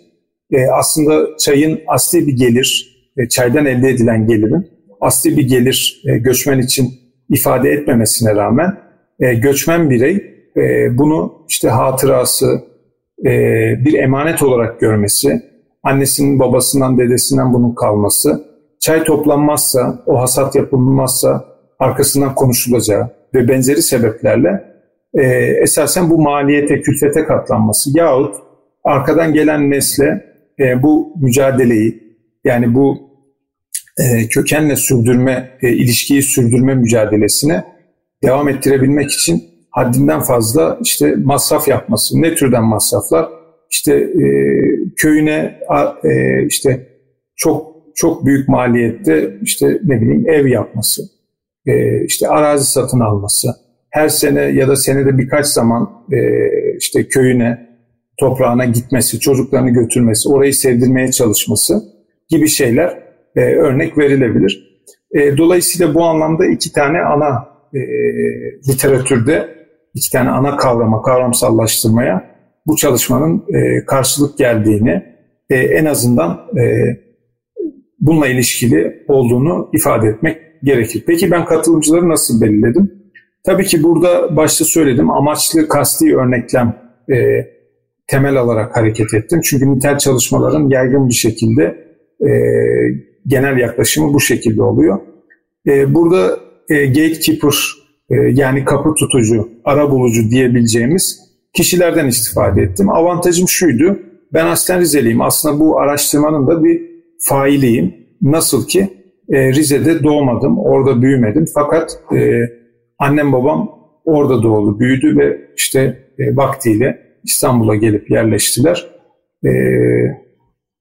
[0.73, 2.97] aslında çayın asli bir gelir,
[3.29, 4.67] çaydan elde edilen gelirin
[5.01, 6.89] asli bir gelir e, göçmen için
[7.29, 8.77] ifade etmemesine rağmen
[9.19, 12.63] e, göçmen birey e, bunu işte hatırası,
[13.25, 13.29] e,
[13.85, 15.41] bir emanet olarak görmesi,
[15.83, 18.45] annesinin babasından dedesinden bunun kalması,
[18.79, 21.45] çay toplanmazsa, o hasat yapılmazsa
[21.79, 24.63] arkasından konuşulacağı ve benzeri sebeplerle
[25.13, 25.23] e,
[25.63, 28.35] esasen bu maliyete, külfete katlanması yahut
[28.83, 30.25] arkadan gelen nesle
[30.59, 32.03] e, bu mücadeleyi
[32.43, 33.08] yani bu
[33.99, 37.63] e, kökenle sürdürme, e, ilişkiyi sürdürme mücadelesine
[38.23, 42.21] devam ettirebilmek için haddinden fazla işte masraf yapması.
[42.21, 43.29] Ne türden masraflar?
[43.71, 44.25] İşte e,
[44.95, 45.59] köyüne
[46.03, 46.87] e, işte
[47.35, 51.01] çok çok büyük maliyette işte ne bileyim ev yapması,
[52.05, 53.47] işte arazi satın alması,
[53.89, 55.89] her sene ya da senede birkaç zaman
[56.77, 57.69] işte köyüne,
[58.19, 61.83] toprağına gitmesi, çocuklarını götürmesi, orayı sevdirmeye çalışması
[62.29, 63.08] gibi şeyler
[63.39, 64.81] e, örnek verilebilir.
[65.11, 67.79] E, dolayısıyla bu anlamda iki tane ana e,
[68.69, 69.59] literatürde
[69.93, 72.35] iki tane ana kavrama, kavramsallaştırmaya
[72.67, 75.03] bu çalışmanın e, karşılık geldiğini
[75.49, 76.63] e, en azından e,
[77.99, 81.03] bununla ilişkili olduğunu ifade etmek gerekir.
[81.07, 82.91] Peki ben katılımcıları nasıl belirledim?
[83.45, 86.77] Tabii ki burada başta söyledim amaçlı kasti örneklem
[87.11, 87.47] e,
[88.07, 89.41] temel alarak hareket ettim.
[89.43, 91.63] Çünkü nitel çalışmaların yaygın bir şekilde
[92.21, 92.29] e,
[93.27, 94.99] genel yaklaşımı bu şekilde oluyor.
[95.67, 97.53] E, burada e, gatekeeper
[98.09, 101.19] e, yani kapı tutucu, ara bulucu diyebileceğimiz
[101.53, 102.89] kişilerden istifade ettim.
[102.89, 103.99] Avantajım şuydu.
[104.33, 105.21] Ben aslen Rizeliyim.
[105.21, 106.81] Aslında bu araştırmanın da bir
[107.19, 107.95] failiyim.
[108.21, 108.89] Nasıl ki
[109.31, 111.45] Rize'de doğmadım, orada büyümedim.
[111.53, 111.99] Fakat
[112.99, 115.99] Annem babam orada doğdu, büyüdü ve işte
[116.33, 118.87] vaktiyle İstanbul'a gelip yerleştiler.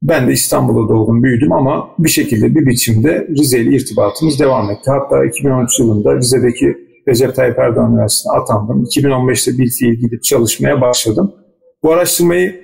[0.02, 4.90] Ben de İstanbul'da doğdum, büyüdüm ama bir şekilde bir biçimde Rize ile irtibatımız devam etti.
[4.90, 6.76] Hatta 2013 yılında Rize'deki
[7.08, 8.84] Recep Tayyip Erdoğan Üniversitesi'ne atandım.
[8.84, 11.34] 2015'te bir fiil gidip çalışmaya başladım.
[11.82, 12.60] Bu araştırmayı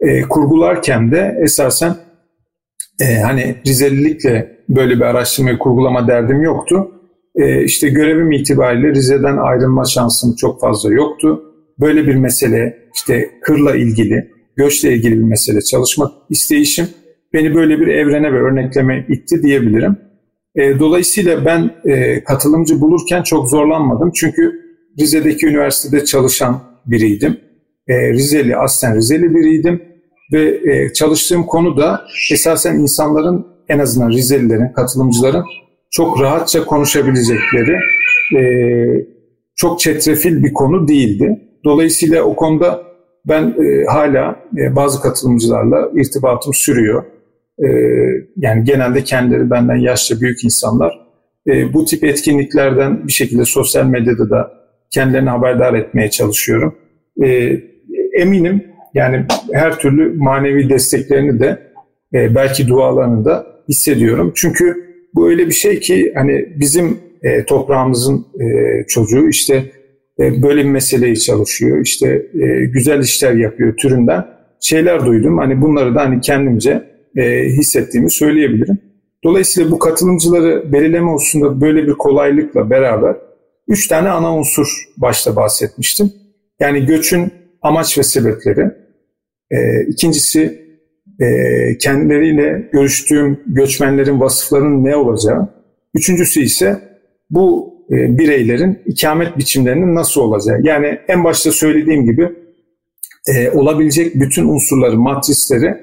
[0.00, 1.96] e, kurgularken de esasen
[3.00, 6.90] e, hani Rizelilikle böyle bir araştırmayı kurgulama derdim yoktu.
[7.36, 11.42] E, işte görevim itibariyle Rize'den ayrılma şansım çok fazla yoktu.
[11.80, 16.88] Böyle bir mesele işte kırla ilgili, göçle ilgili bir mesele çalışmak isteyişim
[17.32, 19.96] beni böyle bir evrene ve örnekleme itti diyebilirim.
[20.56, 24.10] E, dolayısıyla ben e, katılımcı bulurken çok zorlanmadım.
[24.14, 24.62] Çünkü
[25.00, 27.40] Rize'deki üniversitede çalışan biriydim.
[27.88, 29.82] E, Rizeli, aslen Rizeli biriydim.
[30.32, 32.00] Ve e, çalıştığım konu da
[32.32, 35.44] esasen insanların en azından Rizelilerin, katılımcıların
[35.90, 37.76] çok rahatça konuşabilecekleri
[38.36, 38.42] e,
[39.56, 41.40] çok çetrefil bir konu değildi.
[41.64, 42.82] Dolayısıyla o konuda
[43.28, 47.04] ben e, hala e, bazı katılımcılarla irtibatım sürüyor.
[47.58, 47.68] E,
[48.36, 51.02] yani genelde kendileri benden yaşça büyük insanlar.
[51.46, 54.52] e, bu tip etkinliklerden bir şekilde sosyal medyada da
[54.90, 56.74] kendilerini haberdar etmeye çalışıyorum.
[57.24, 57.58] E,
[58.18, 61.58] eminim yani her türlü manevi desteklerini de
[62.14, 64.32] e, belki dualarını da hissediyorum.
[64.34, 68.46] Çünkü bu öyle bir şey ki hani bizim e, toprağımızın e,
[68.86, 69.64] çocuğu işte
[70.42, 74.26] böyle bir meseleyi çalışıyor, işte e, güzel işler yapıyor türünden
[74.60, 75.38] şeyler duydum.
[75.38, 76.84] Hani bunları da hani kendimce
[77.16, 78.78] e, hissettiğimi söyleyebilirim.
[79.24, 83.16] Dolayısıyla bu katılımcıları belirleme hususunda böyle bir kolaylıkla beraber
[83.68, 86.12] üç tane ana unsur başta bahsetmiştim.
[86.60, 87.32] Yani göçün
[87.62, 88.70] amaç ve sebepleri.
[89.50, 90.62] E, ikincisi
[91.20, 91.28] e,
[91.78, 95.48] kendileriyle görüştüğüm göçmenlerin vasıflarının ne olacağı.
[95.94, 96.80] Üçüncüsü ise
[97.30, 100.60] bu e, bireylerin ikamet biçimlerinin nasıl olacağı.
[100.62, 102.28] Yani en başta söylediğim gibi
[103.28, 105.76] e, olabilecek bütün unsurları, matrisleri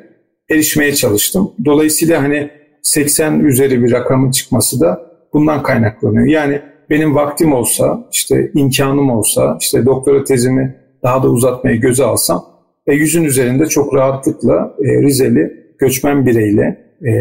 [0.50, 1.52] erişmeye çalıştım.
[1.66, 2.50] Dolayısıyla hani
[2.82, 5.02] 80 üzeri bir rakamın çıkması da
[5.34, 6.26] bundan kaynaklanıyor.
[6.26, 12.46] Yani benim vaktim olsa, işte imkanım olsa, işte doktora tezimi daha da uzatmayı göze alsam
[12.88, 17.12] ve yüzün üzerinde çok rahatlıkla e, Rizeli göçmen bireyle e,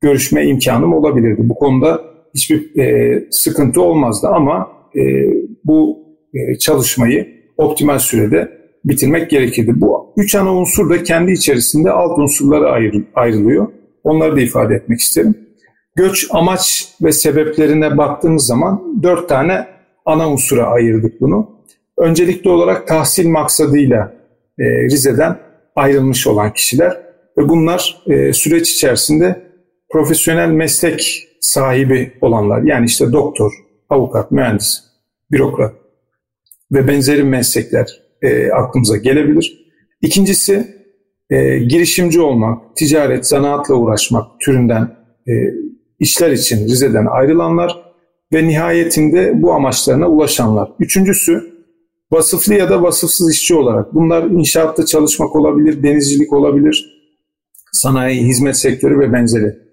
[0.00, 1.40] görüşme imkanım olabilirdi.
[1.44, 5.02] Bu konuda hiçbir e, sıkıntı olmazdı ama e,
[5.64, 5.98] bu
[6.34, 8.50] e, çalışmayı optimal sürede
[8.84, 9.72] bitirmek gerekirdi.
[9.76, 13.68] Bu üç ana unsur da kendi içerisinde alt unsurlara ayrı, ayrılıyor.
[14.04, 15.34] Onları da ifade etmek isterim.
[15.96, 19.66] Göç amaç ve sebeplerine baktığımız zaman dört tane
[20.04, 21.56] ana unsura ayırdık bunu.
[21.98, 24.12] Öncelikli olarak tahsil maksadıyla
[24.58, 25.36] e, Rize'den
[25.76, 27.00] ayrılmış olan kişiler
[27.38, 29.42] ve bunlar e, süreç içerisinde
[29.90, 33.52] profesyonel meslek sahibi olanlar yani işte doktor,
[33.88, 34.82] avukat, mühendis,
[35.30, 35.74] bürokrat
[36.72, 39.66] ve benzeri meslekler e, aklımıza gelebilir.
[40.02, 40.76] İkincisi
[41.30, 44.96] e, girişimci olmak, ticaret, zanaatla uğraşmak türünden
[45.28, 45.32] e,
[45.98, 47.92] işler için Rize'den ayrılanlar
[48.32, 50.72] ve nihayetinde bu amaçlarına ulaşanlar.
[50.78, 51.56] Üçüncüsü
[52.10, 53.94] vasıflı ya da vasıfsız işçi olarak.
[53.94, 57.02] Bunlar inşaatta çalışmak olabilir, denizcilik olabilir,
[57.72, 59.65] sanayi, hizmet sektörü ve benzeri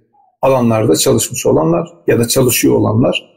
[0.44, 3.34] alanlarda çalışmış olanlar ya da çalışıyor olanlar.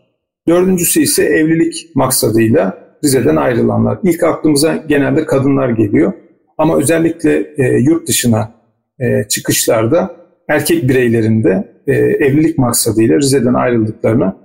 [0.49, 3.99] Dördüncüsü ise evlilik maksadıyla Rize'den ayrılanlar.
[4.03, 6.13] İlk aklımıza genelde kadınlar geliyor.
[6.59, 8.55] Ama özellikle e, yurt dışına
[9.01, 10.17] e, çıkışlarda
[10.49, 14.37] erkek bireylerinde e, evlilik maksadıyla Rize'den ayrıldıklarını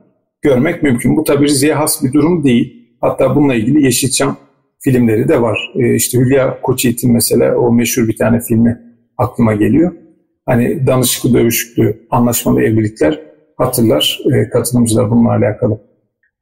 [0.41, 1.17] görmek mümkün.
[1.17, 2.97] Bu tabi Rize'ye has bir durum değil.
[3.02, 4.38] Hatta bununla ilgili Yeşilçam
[4.80, 5.71] filmleri de var.
[5.76, 8.82] E, işte Hülya Koçyiğit'in mesela o meşhur bir tane filmi
[9.17, 9.91] aklıma geliyor.
[10.45, 13.19] Hani danışıklı dövüşüklü anlaşmalı evlilikler
[13.58, 15.82] hatırlar e, katılımcılar bununla alakalı.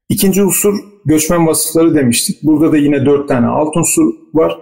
[0.09, 2.43] İkinci unsur göçmen vasıfları demiştik.
[2.43, 4.59] Burada da yine dört tane alt unsur var.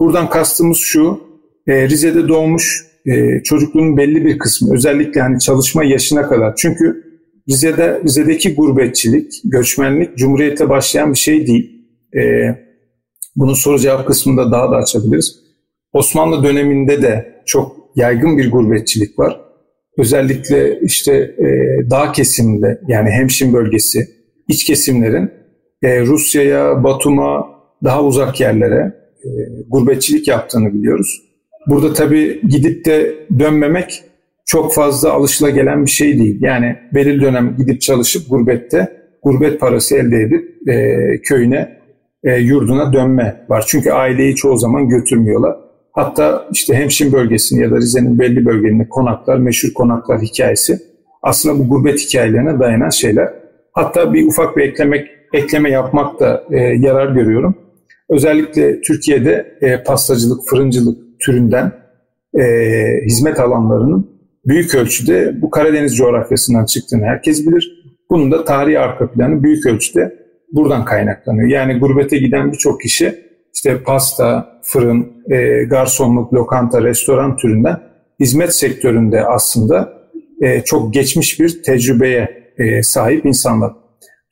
[0.00, 1.20] Buradan kastımız şu,
[1.66, 6.54] e, Rize'de doğmuş e, çocukluğun belli bir kısmı özellikle hani çalışma yaşına kadar.
[6.56, 7.04] Çünkü
[7.48, 11.86] Rize'de Rize'deki gurbetçilik, göçmenlik Cumhuriyet'te başlayan bir şey değil.
[12.16, 12.20] E,
[13.36, 15.40] bunun soru cevap kısmında daha da açabiliriz.
[15.92, 19.40] Osmanlı döneminde de çok yaygın bir gurbetçilik var.
[19.98, 21.46] Özellikle işte e,
[21.90, 23.98] dağ kesiminde yani Hemşin bölgesi,
[24.48, 25.30] iç kesimlerin
[25.82, 27.46] e, Rusya'ya, Batum'a,
[27.84, 28.92] daha uzak yerlere
[29.24, 29.28] e,
[29.68, 31.22] gurbetçilik yaptığını biliyoruz.
[31.66, 34.04] Burada tabii gidip de dönmemek
[34.46, 36.38] çok fazla alışılagelen bir şey değil.
[36.40, 38.88] Yani belirli dönem gidip çalışıp gurbette
[39.22, 41.78] gurbet parası elde edip e, köyüne,
[42.24, 43.64] e, yurduna dönme var.
[43.66, 45.56] Çünkü aileyi çoğu zaman götürmüyorlar.
[45.94, 50.78] Hatta işte Hemşin bölgesini ya da Rize'nin belli bölgelerinde konaklar, meşhur konaklar hikayesi
[51.22, 53.28] aslında bu gurbet hikayelerine dayanan şeyler.
[53.72, 57.54] Hatta bir ufak bir eklemek, ekleme yapmak da e, yarar görüyorum.
[58.10, 61.72] Özellikle Türkiye'de e, pastacılık, fırıncılık türünden
[62.38, 62.42] e,
[63.06, 64.10] hizmet alanlarının
[64.46, 67.84] büyük ölçüde bu Karadeniz coğrafyasından çıktığını herkes bilir.
[68.10, 70.14] Bunun da tarihi arka planı büyük ölçüde
[70.52, 71.48] buradan kaynaklanıyor.
[71.48, 73.23] Yani gurbete giden birçok kişi
[73.54, 77.80] işte pasta, fırın, e, garsonluk, lokanta, restoran türünden
[78.20, 79.92] hizmet sektöründe aslında
[80.40, 83.72] e, çok geçmiş bir tecrübeye e, sahip insanlar.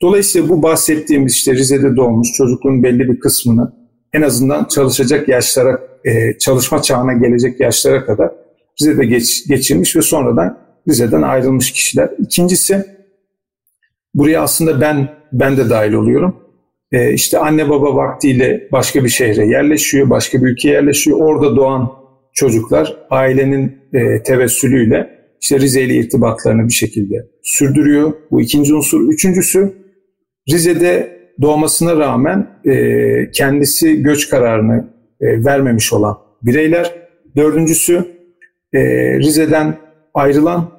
[0.01, 3.73] Dolayısıyla bu bahsettiğimiz işte Rize'de doğmuş çocukluğun belli bir kısmını
[4.13, 8.31] en azından çalışacak yaşlara, e, çalışma çağına gelecek yaşlara kadar
[8.81, 10.57] Rize'de geç, geçirmiş ve sonradan
[10.89, 12.09] Rize'den ayrılmış kişiler.
[12.19, 12.85] İkincisi
[14.13, 16.42] buraya aslında ben ben de dahil oluyorum.
[16.93, 21.19] E, işte anne baba vaktiyle başka bir şehre yerleşiyor, başka bir ülkeye yerleşiyor.
[21.19, 21.91] Orada doğan
[22.33, 25.09] çocuklar ailenin e, tevessülüyle
[25.41, 28.13] işte Rize ile irtibatlarını bir şekilde sürdürüyor.
[28.31, 29.09] Bu ikinci unsur.
[29.09, 29.73] Üçüncüsü
[30.49, 36.93] Rize'de doğmasına rağmen e, kendisi göç kararını e, vermemiş olan bireyler.
[37.35, 38.05] Dördüncüsü
[39.19, 39.77] Rize'den
[40.13, 40.71] ayrılan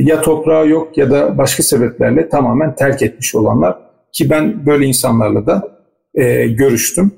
[0.00, 5.46] ya toprağı yok ya da başka sebeplerle tamamen terk etmiş olanlar ki ben böyle insanlarla
[5.46, 5.82] da
[6.14, 7.12] e, görüştüm.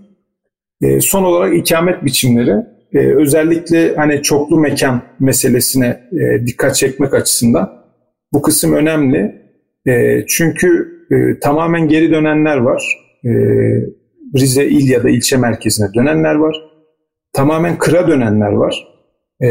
[0.83, 2.57] E, son olarak ikamet biçimleri
[2.93, 7.85] e, özellikle hani çoklu mekan meselesine e, dikkat çekmek açısından
[8.33, 9.45] bu kısım önemli.
[9.87, 12.83] E, çünkü e, tamamen geri dönenler var.
[13.25, 13.31] E,
[14.39, 16.57] Rize il ya da ilçe merkezine dönenler var.
[17.33, 18.89] Tamamen kıra dönenler var.
[19.45, 19.49] E,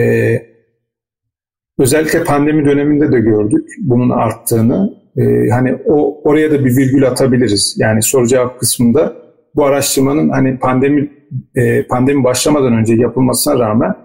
[1.79, 5.02] özellikle pandemi döneminde de gördük bunun arttığını.
[5.17, 7.75] E, hani o oraya da bir virgül atabiliriz.
[7.79, 9.13] Yani soru cevap kısmında
[9.55, 11.11] bu araştırmanın hani pandemi
[11.55, 13.95] e, pandemi başlamadan önce yapılmasına rağmen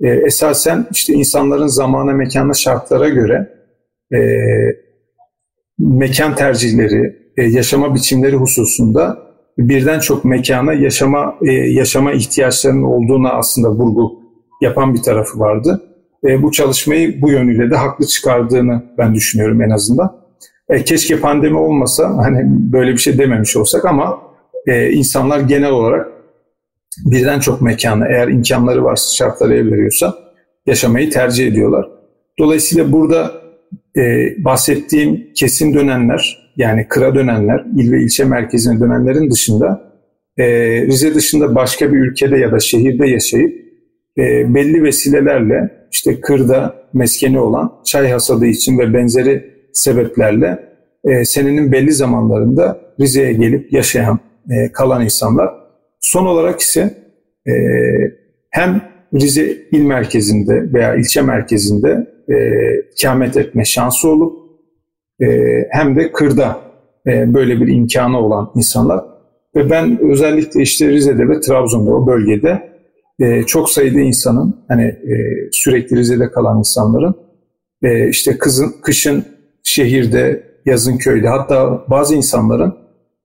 [0.00, 3.48] e, esasen işte insanların zamana, mekana, şartlara göre
[4.14, 4.18] e,
[5.78, 9.18] mekan tercihleri, e, yaşama biçimleri hususunda
[9.58, 14.12] birden çok mekana yaşama e, yaşama ihtiyaçlarının olduğuna aslında vurgu
[14.60, 15.82] yapan bir tarafı vardı.
[16.24, 20.23] E, bu çalışmayı bu yönüyle de haklı çıkardığını ben düşünüyorum en azından.
[20.68, 24.20] E, keşke pandemi olmasa hani böyle bir şey dememiş olsak ama
[24.66, 26.08] e, insanlar genel olarak
[27.04, 30.14] birden çok mekana eğer imkanları varsa şartları el veriyorsa
[30.66, 31.88] yaşamayı tercih ediyorlar.
[32.38, 33.32] Dolayısıyla burada
[33.96, 34.02] e,
[34.44, 39.94] bahsettiğim kesin dönenler yani kıra dönenler, il ve ilçe merkezine dönenlerin dışında
[40.38, 40.46] e,
[40.86, 43.64] Rize dışında başka bir ülkede ya da şehirde yaşayıp
[44.18, 51.72] e, belli vesilelerle işte kırda meskeni olan çay hasadı için ve benzeri sebeplerle e, senenin
[51.72, 54.18] belli zamanlarında Rize'ye gelip yaşayan,
[54.50, 55.50] e, kalan insanlar.
[56.00, 56.94] Son olarak ise
[57.46, 57.52] e,
[58.50, 58.82] hem
[59.14, 62.36] Rize il merkezinde veya ilçe merkezinde e,
[62.98, 64.44] ikamet etme şansı olup
[65.22, 65.26] e,
[65.70, 66.60] hem de kırda
[67.06, 69.04] e, böyle bir imkanı olan insanlar.
[69.56, 72.74] Ve ben özellikle işte Rize'de ve Trabzon'da o bölgede
[73.20, 75.14] e, çok sayıda insanın hani e,
[75.52, 77.14] sürekli Rize'de kalan insanların
[77.82, 79.24] e, işte kızın kışın
[79.74, 82.74] şehirde, yazın köyde hatta bazı insanların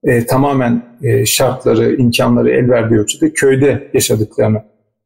[0.04, 4.62] e, tamamen e, şartları, imkanları el verdiği ölçüde köyde yaşadıklarını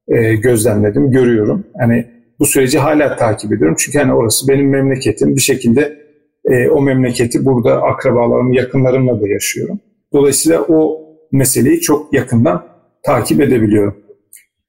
[0.09, 1.67] e, gözlemledim, görüyorum.
[1.79, 2.07] Hani
[2.39, 3.77] bu süreci hala takip ediyorum.
[3.79, 5.37] Çünkü hani orası benim memleketim.
[5.37, 5.99] Bir şekilde
[6.45, 9.81] e, o memleketi burada akrabalarım, yakınlarımla da yaşıyorum.
[10.13, 11.01] Dolayısıyla o
[11.33, 12.67] meseleyi çok yakından
[13.03, 13.97] takip edebiliyorum.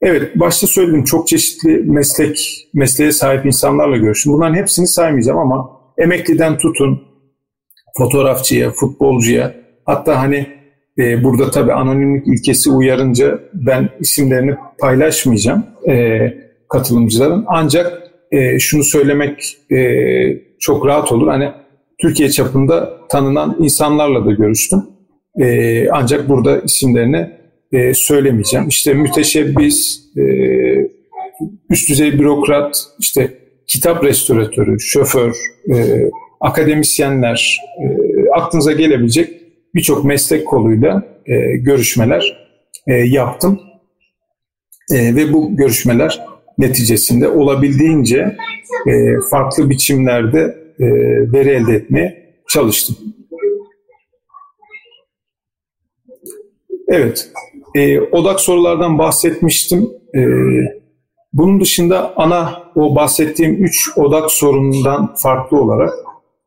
[0.01, 4.33] Evet, başta söyledim çok çeşitli meslek mesleğe sahip insanlarla görüştüm.
[4.33, 7.01] Bunların hepsini saymayacağım ama emekliden tutun
[7.97, 9.55] fotoğrafçıya, futbolcuya,
[9.85, 10.47] hatta hani
[10.97, 16.19] e, burada tabii anonimlik ilkesi uyarınca ben isimlerini paylaşmayacağım e,
[16.69, 17.45] katılımcıların.
[17.47, 19.77] Ancak e, şunu söylemek e,
[20.59, 21.27] çok rahat olur.
[21.27, 21.51] Hani
[22.01, 24.79] Türkiye çapında tanınan insanlarla da görüştüm.
[25.41, 27.29] E, ancak burada isimlerini
[27.71, 28.67] e, söylemeyeceğim.
[28.67, 30.21] İşte müteşebbis, e,
[31.69, 33.33] üst düzey bürokrat, işte
[33.67, 35.35] kitap restoratörü, şoför,
[35.73, 35.75] e,
[36.41, 37.85] akademisyenler, e,
[38.33, 39.41] aklınıza gelebilecek
[39.75, 42.47] birçok meslek koluyla e, görüşmeler
[42.87, 43.61] e, yaptım.
[44.91, 46.25] E, ve bu görüşmeler
[46.57, 48.35] neticesinde olabildiğince
[48.87, 48.91] e,
[49.31, 50.85] farklı biçimlerde e,
[51.33, 52.95] veri elde etmeye çalıştım.
[56.87, 57.31] Evet,
[57.75, 59.89] e, odak sorulardan bahsetmiştim.
[60.15, 60.21] E,
[61.35, 65.93] bunun dışında ana o bahsettiğim üç odak sorunundan farklı olarak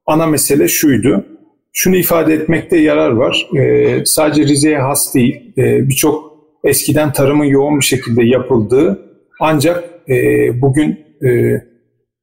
[0.07, 1.24] ana mesele şuydu.
[1.72, 3.48] Şunu ifade etmekte yarar var.
[3.59, 6.33] E, sadece Rize'ye has değil, e, birçok
[6.64, 9.01] eskiden tarımın yoğun bir şekilde yapıldığı
[9.40, 10.14] ancak e,
[10.62, 11.62] bugün e,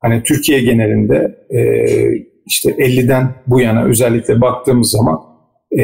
[0.01, 1.59] hani Türkiye genelinde e,
[2.45, 5.19] işte 50'den bu yana özellikle baktığımız zaman
[5.71, 5.81] e,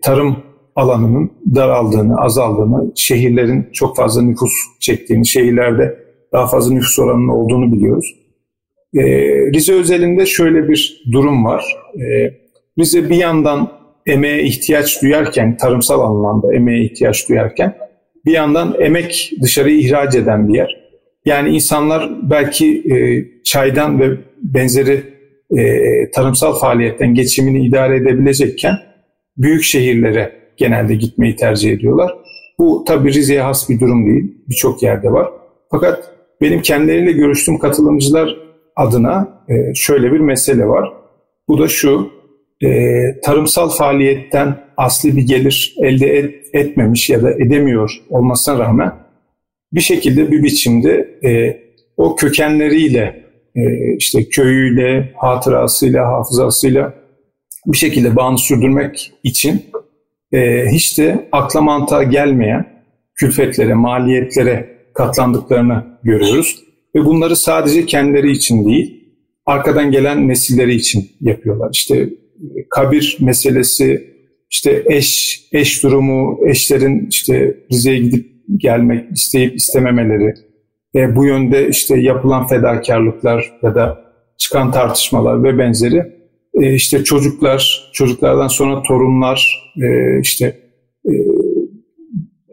[0.00, 0.36] tarım
[0.76, 6.03] alanının daraldığını, azaldığını, şehirlerin çok fazla nüfus çektiğini, şehirlerde
[6.34, 8.14] daha fazla nüfus oranının olduğunu biliyoruz.
[8.94, 9.02] E,
[9.54, 11.64] Rize özelinde şöyle bir durum var.
[11.96, 12.04] E,
[12.78, 13.72] Rize bir yandan
[14.06, 17.76] emeğe ihtiyaç duyarken, tarımsal anlamda emeğe ihtiyaç duyarken
[18.26, 20.84] bir yandan emek dışarıya ihraç eden bir yer.
[21.24, 22.96] Yani insanlar belki e,
[23.44, 24.04] çaydan ve
[24.42, 25.02] benzeri
[25.58, 28.74] e, tarımsal faaliyetten geçimini idare edebilecekken
[29.36, 32.14] büyük şehirlere genelde gitmeyi tercih ediyorlar.
[32.58, 34.34] Bu tabi Rize'ye has bir durum değil.
[34.48, 35.28] Birçok yerde var.
[35.70, 38.36] Fakat benim kendileriyle görüştüğüm katılımcılar
[38.76, 40.92] adına e, şöyle bir mesele var.
[41.48, 42.10] Bu da şu,
[42.62, 42.70] e,
[43.20, 48.92] tarımsal faaliyetten asli bir gelir elde et, etmemiş ya da edemiyor olmasına rağmen
[49.72, 51.60] bir şekilde bir biçimde e,
[51.96, 53.24] o kökenleriyle
[53.56, 53.62] e,
[53.96, 56.94] işte köyüyle, hatırasıyla, hafızasıyla
[57.66, 59.62] bir şekilde bağını sürdürmek için
[60.32, 62.66] e, hiç de akla mantığa gelmeyen
[63.14, 66.64] külfetlere, maliyetlere katlandıklarını görüyoruz.
[66.94, 69.04] Ve bunları sadece kendileri için değil,
[69.46, 71.70] arkadan gelen nesilleri için yapıyorlar.
[71.72, 74.14] İşte e, kabir meselesi,
[74.50, 78.26] işte eş eş durumu, eşlerin işte Rize'ye gidip
[78.56, 80.34] gelmek isteyip istememeleri,
[80.94, 84.04] e, bu yönde işte yapılan fedakarlıklar ya da
[84.38, 86.02] çıkan tartışmalar ve benzeri
[86.54, 90.46] e, işte çocuklar, çocuklardan sonra torunlar e, işte
[91.06, 91.12] e,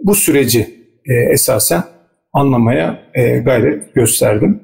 [0.04, 0.60] bu süreci
[1.06, 1.84] e, esasen
[2.34, 4.64] anlamaya e, gayret gösterdim.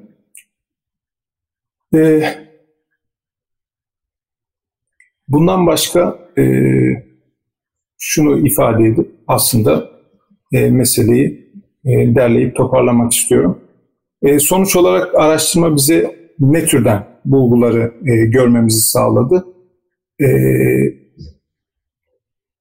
[1.94, 2.22] E,
[5.28, 6.42] bundan başka e,
[7.98, 9.90] şunu ifade edip aslında
[10.52, 11.52] e, meseleyi
[11.84, 13.60] e, derleyip toparlamak istiyorum.
[14.22, 19.46] E, sonuç olarak araştırma bize ne türden bulguları e, görmemizi sağladı?
[20.20, 20.26] E,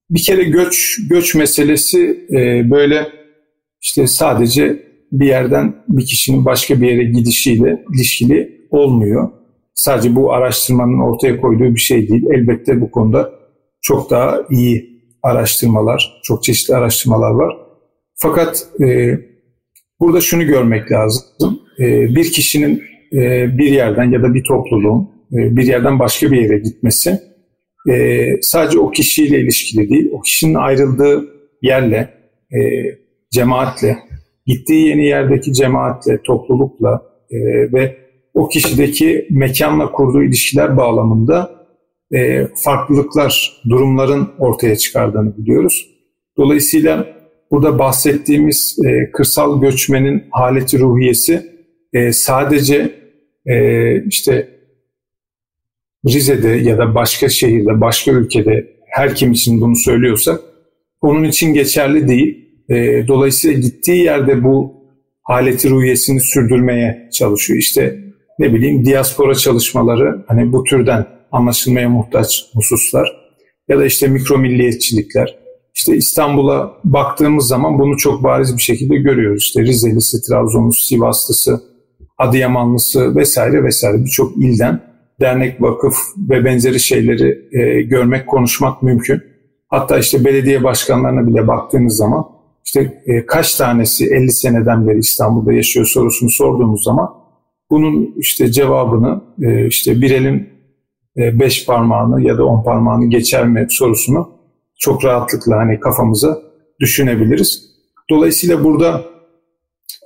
[0.10, 3.08] bir kere göç göç meselesi e, böyle
[3.82, 9.30] işte sadece bir yerden bir kişinin başka bir yere gidişiyle ilişkili olmuyor.
[9.74, 12.26] Sadece bu araştırmanın ortaya koyduğu bir şey değil.
[12.34, 13.32] Elbette bu konuda
[13.82, 17.58] çok daha iyi araştırmalar, çok çeşitli araştırmalar var.
[18.16, 19.20] Fakat e,
[20.00, 21.24] burada şunu görmek lazım.
[21.80, 21.86] E,
[22.16, 22.84] bir kişinin
[23.14, 27.20] e, bir yerden ya da bir topluluğun e, bir yerden başka bir yere gitmesi
[27.90, 31.26] e, sadece o kişiyle ilişkili değil, o kişinin ayrıldığı
[31.62, 32.14] yerle,
[32.52, 32.60] e,
[33.32, 33.98] cemaatle,
[34.48, 37.38] gittiği yeni yerdeki cemaatle, toplulukla e,
[37.74, 37.98] ve
[38.34, 41.52] o kişideki mekanla kurduğu ilişkiler bağlamında
[42.16, 45.88] e, farklılıklar, durumların ortaya çıkardığını biliyoruz.
[46.38, 47.08] Dolayısıyla
[47.52, 51.46] burada bahsettiğimiz e, kırsal göçmenin haleti ruhiyesi
[51.94, 52.92] e, sadece
[53.46, 54.50] e, işte
[56.08, 60.42] Rize'de ya da başka şehirde, başka ülkede her kim için bunu söylüyorsak
[61.02, 62.47] onun için geçerli değil.
[62.70, 64.74] E, dolayısıyla gittiği yerde bu
[65.24, 67.60] haleti ruhiyesini sürdürmeye çalışıyor.
[67.60, 68.00] İşte
[68.40, 73.28] ne bileyim diaspora çalışmaları hani bu türden anlaşılmaya muhtaç hususlar
[73.68, 75.38] ya da işte mikro milliyetçilikler.
[75.76, 79.44] İşte İstanbul'a baktığımız zaman bunu çok bariz bir şekilde görüyoruz.
[79.44, 81.62] İşte Rizelisi, Trabzonlusu, Sivaslısı,
[82.18, 84.82] Adıyamanlısı vesaire vesaire birçok ilden
[85.22, 85.96] dernek, vakıf
[86.30, 89.24] ve benzeri şeyleri e, görmek, konuşmak mümkün.
[89.68, 92.26] Hatta işte belediye başkanlarına bile baktığınız zaman
[92.68, 97.10] işte e, kaç tanesi 50 seneden beri İstanbul'da yaşıyor sorusunu sorduğumuz zaman
[97.70, 100.50] bunun işte cevabını e, işte bir elin
[101.18, 104.30] e, beş parmağını ya da on parmağını geçer mi sorusunu
[104.80, 106.40] çok rahatlıkla hani kafamıza
[106.80, 107.64] düşünebiliriz.
[108.10, 109.06] Dolayısıyla burada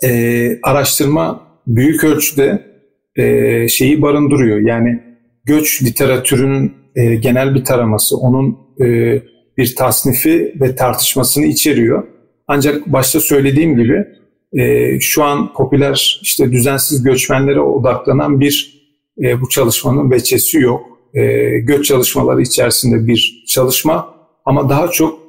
[0.04, 2.66] e, araştırma büyük ölçüde
[3.16, 4.60] e, şeyi barındırıyor.
[4.60, 5.04] Yani
[5.46, 9.22] göç literatürünün e, genel bir taraması, onun e,
[9.58, 12.21] bir tasnifi ve tartışmasını içeriyor.
[12.54, 14.06] Ancak başta söylediğim gibi
[14.54, 18.82] e, şu an popüler işte düzensiz göçmenlere odaklanan bir
[19.24, 20.86] e, bu çalışmanın veçesi yok.
[21.14, 25.20] E, göç çalışmaları içerisinde bir çalışma ama daha çok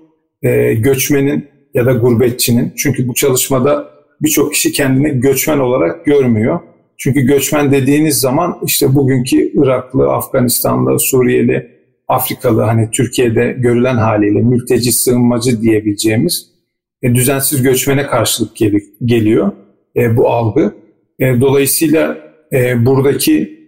[0.43, 3.91] e, göçmenin ya da gurbetçinin çünkü bu çalışmada
[4.23, 6.61] birçok kişi kendini göçmen olarak görmüyor.
[6.97, 11.71] Çünkü göçmen dediğiniz zaman işte bugünkü Iraklı, Afganistanlı, Suriyeli,
[12.09, 16.52] Afrikalı hani Türkiye'de görülen haliyle mülteci, sığınmacı diyebileceğimiz
[17.03, 19.53] e, düzensiz göçmene karşılık gel- geliyor
[19.97, 20.75] e, bu algı.
[21.19, 22.19] E, dolayısıyla
[22.53, 23.63] e, buradaki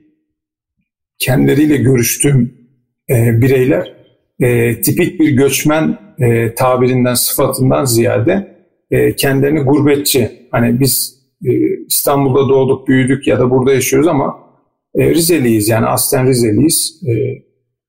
[1.19, 2.55] kendileriyle görüştüğüm
[3.11, 3.95] e, bireyler
[4.41, 8.55] e, tipik bir göçmen e, tabirinden, sıfatından ziyade
[8.91, 11.15] e, kendilerini gurbetçi, hani biz
[11.45, 11.51] e,
[11.89, 14.37] İstanbul'da doğduk, büyüdük ya da burada yaşıyoruz ama
[14.95, 17.03] e, Rizeliyiz yani aslen Rizeliyiz.
[17.09, 17.13] E,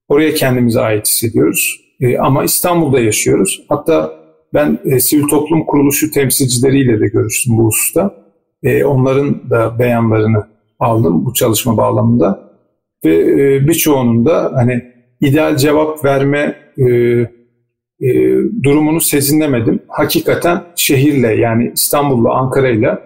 [0.07, 1.81] oraya kendimize ait hissediyoruz.
[2.01, 3.65] E, ama İstanbul'da yaşıyoruz.
[3.69, 4.24] Hatta
[4.55, 8.15] ben e, sivil toplum kuruluşu temsilcileriyle de görüştüm bu hususta.
[8.63, 10.47] E, onların da beyanlarını
[10.79, 12.51] aldım bu çalışma bağlamında.
[13.05, 14.83] Ve e, birçoğunun da hani
[15.21, 16.85] ideal cevap verme e,
[18.01, 18.09] e,
[18.63, 19.79] durumunu sezinlemedim.
[19.87, 23.01] Hakikaten şehirle yani İstanbul'la Ankara'yla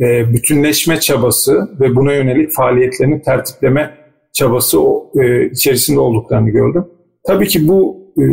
[0.00, 3.94] e, bütünleşme çabası ve buna yönelik faaliyetlerini tertipleme
[4.32, 4.78] çabası
[5.14, 6.84] e, içerisinde olduklarını gördüm.
[7.26, 8.24] Tabii ki bu e,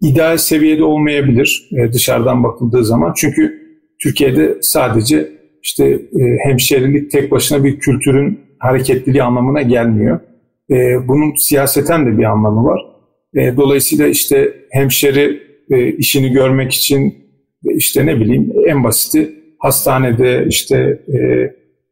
[0.00, 3.12] ideal seviyede olmayabilir e, dışarıdan bakıldığı zaman.
[3.16, 3.60] Çünkü
[4.02, 5.28] Türkiye'de sadece
[5.62, 10.20] işte e, hemşerilik tek başına bir kültürün hareketliliği anlamına gelmiyor.
[10.70, 12.80] E, bunun siyaseten de bir anlamı var.
[13.56, 15.42] Dolayısıyla işte hemşeri
[15.98, 17.14] işini görmek için
[17.64, 21.00] işte ne bileyim en basiti hastanede işte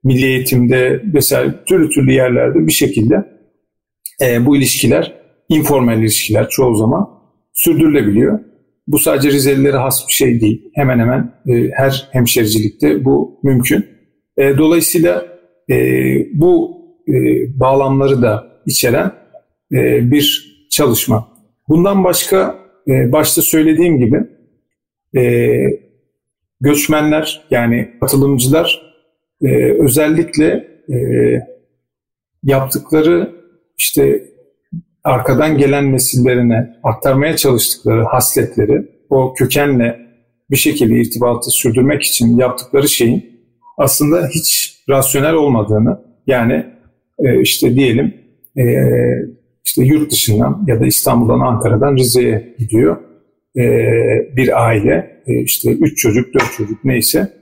[0.05, 3.25] milli eğitimde vesaire türlü türlü yerlerde bir şekilde
[4.41, 5.15] bu ilişkiler
[5.49, 7.18] informal ilişkiler çoğu zaman
[7.59, 8.41] sürdürülebiliyor.
[8.87, 10.71] Bu sadece Rizelilere has bir şey değil.
[10.75, 13.87] Hemen hemen e, her hemşericilikte bu mümkün.
[14.37, 15.27] E, dolayısıyla
[15.71, 15.77] e,
[16.33, 16.79] bu
[17.09, 17.13] e,
[17.61, 19.13] bağlamları da içeren
[19.73, 21.29] e, bir çalışma.
[21.69, 24.25] Bundan başka e, başta söylediğim gibi
[25.17, 25.53] e,
[26.61, 28.83] göçmenler yani katılımcılar
[29.43, 30.97] e, özellikle e,
[32.43, 33.33] yaptıkları
[33.79, 34.28] işte
[35.09, 39.99] arkadan gelen nesillerine aktarmaya çalıştıkları hasletleri o kökenle
[40.51, 43.41] bir şekilde irtibatı sürdürmek için yaptıkları şeyin
[43.79, 46.67] aslında hiç rasyonel olmadığını yani
[47.19, 48.15] e, işte diyelim
[48.59, 48.65] e,
[49.65, 52.97] işte yurt dışından ya da İstanbul'dan Ankara'dan Rize'ye gidiyor
[53.57, 53.63] e,
[54.37, 57.33] bir aile e, işte üç çocuk dört çocuk neyse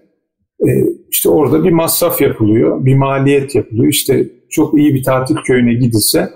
[0.60, 0.68] e,
[1.10, 3.88] işte orada bir masraf yapılıyor bir maliyet yapılıyor.
[3.88, 6.28] İşte çok iyi bir tatil köyüne gidilse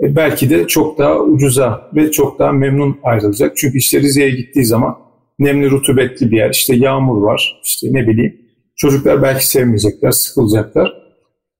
[0.00, 4.98] belki de çok daha ucuza ve çok daha memnun ayrılacak çünkü işte Rize'ye gittiği zaman
[5.38, 8.36] nemli rutubetli bir yer işte yağmur var işte ne bileyim
[8.76, 10.92] çocuklar belki sevmeyecekler sıkılacaklar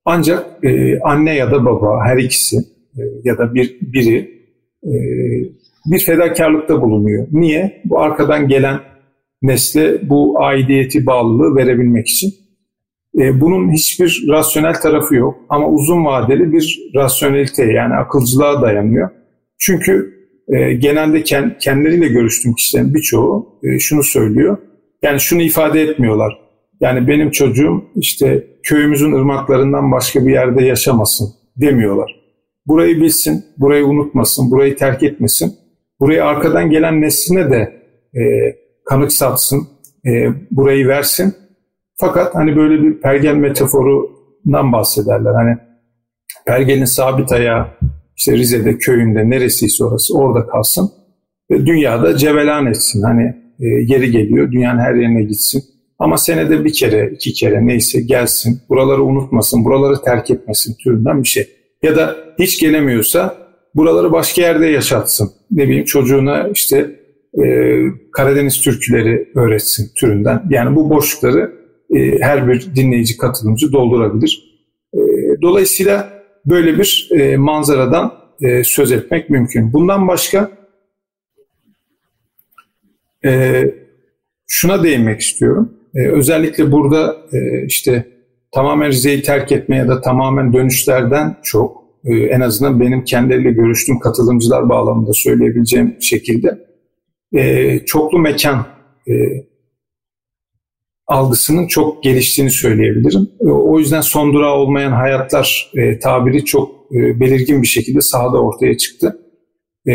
[0.04, 2.56] ancak e, anne ya da baba her ikisi
[2.96, 4.38] e, ya da bir biri
[4.84, 4.92] e,
[5.86, 7.26] bir fedakarlıkta bulunuyor.
[7.32, 7.82] Niye?
[7.84, 8.80] Bu arkadan gelen
[9.42, 12.30] nesle bu aidiyeti bağlılığı verebilmek için.
[13.18, 19.10] E, bunun hiçbir rasyonel tarafı yok ama uzun vadeli bir rasyonelite yani akılcılığa dayanıyor.
[19.58, 24.58] Çünkü e, genelde kend, kendileriyle görüştüğüm kişilerin birçoğu e, şunu söylüyor.
[25.02, 26.38] Yani şunu ifade etmiyorlar.
[26.80, 32.18] Yani benim çocuğum işte köyümüzün ırmaklarından başka bir yerde yaşamasın demiyorlar.
[32.66, 35.52] Burayı bilsin, burayı unutmasın, burayı terk etmesin.
[36.00, 37.82] Burayı arkadan gelen nesline de
[38.14, 38.22] e,
[38.84, 39.68] kanıksatsın,
[40.06, 41.34] e, burayı versin.
[42.00, 45.32] Fakat hani böyle bir pergel metaforundan bahsederler.
[45.34, 45.56] Hani
[46.46, 47.66] pergelin sabit ayağı
[48.16, 50.90] işte Rize'de, köyünde, neresiyse orası orada kalsın.
[51.50, 53.02] Ve dünyada cevelan etsin.
[53.02, 53.22] Hani
[53.60, 55.62] e, yeri geliyor, dünyanın her yerine gitsin.
[55.98, 61.28] Ama senede bir kere, iki kere neyse gelsin, buraları unutmasın, buraları terk etmesin türünden bir
[61.28, 61.48] şey.
[61.82, 63.36] Ya da hiç gelemiyorsa
[63.74, 65.30] buraları başka yerde yaşatsın.
[65.50, 66.90] Ne bileyim çocuğuna işte
[67.44, 67.76] e,
[68.12, 70.42] Karadeniz türküleri öğretsin türünden.
[70.50, 71.57] Yani bu boşlukları
[71.94, 74.60] e, her bir dinleyici, katılımcı doldurabilir.
[74.94, 74.98] E,
[75.42, 79.72] dolayısıyla böyle bir e, manzaradan e, söz etmek mümkün.
[79.72, 80.50] Bundan başka
[83.24, 83.64] e,
[84.46, 85.72] şuna değinmek istiyorum.
[85.94, 88.06] E, özellikle burada e, işte
[88.52, 93.98] tamamen Rize'yi terk etme ya da tamamen dönüşlerden çok e, en azından benim kendileriyle görüştüğüm
[93.98, 96.58] katılımcılar bağlamında söyleyebileceğim şekilde
[97.32, 98.66] e, çoklu mekan
[99.08, 99.12] e,
[101.08, 103.28] algısının çok geliştiğini söyleyebilirim.
[103.40, 108.42] E, o yüzden son durağı olmayan hayatlar e, tabiri çok e, belirgin bir şekilde sahada
[108.42, 109.18] ortaya çıktı.
[109.88, 109.94] E,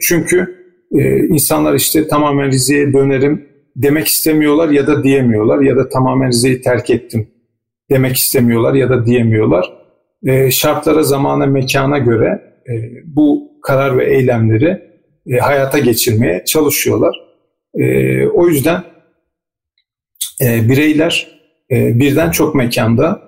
[0.00, 0.64] çünkü
[0.98, 6.60] e, insanlar işte tamamen Rize'ye dönerim demek istemiyorlar ya da diyemiyorlar ya da tamamen Rize'yi
[6.60, 7.28] terk ettim
[7.90, 9.72] demek istemiyorlar ya da diyemiyorlar.
[10.26, 12.72] E, şartlara, zamana, mekana göre e,
[13.04, 14.82] bu karar ve eylemleri
[15.26, 17.16] e, hayata geçirmeye çalışıyorlar.
[17.74, 18.82] E, o yüzden
[20.40, 23.22] e, bireyler e, birden çok mekanda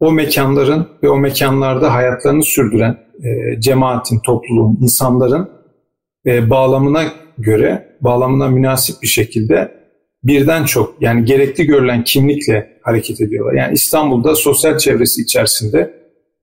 [0.00, 5.50] o mekanların ve o mekanlarda hayatlarını sürdüren e, cemaatin, topluluğun, insanların
[6.26, 7.02] e, bağlamına
[7.38, 9.76] göre, bağlamına münasip bir şekilde
[10.24, 13.54] birden çok yani gerekli görülen kimlikle hareket ediyorlar.
[13.54, 15.94] Yani İstanbul'da sosyal çevresi içerisinde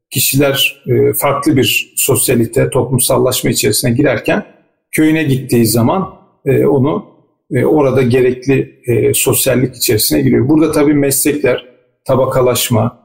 [0.09, 4.45] kişiler e, farklı bir sosyalite, toplumsallaşma içerisine girerken
[4.91, 7.12] köyüne gittiği zaman e, onu
[7.53, 8.73] e, orada gerekli
[9.13, 10.49] sosyallik içerisine giriyor.
[10.49, 11.65] Burada tabii meslekler,
[12.05, 12.99] tabakalaşma,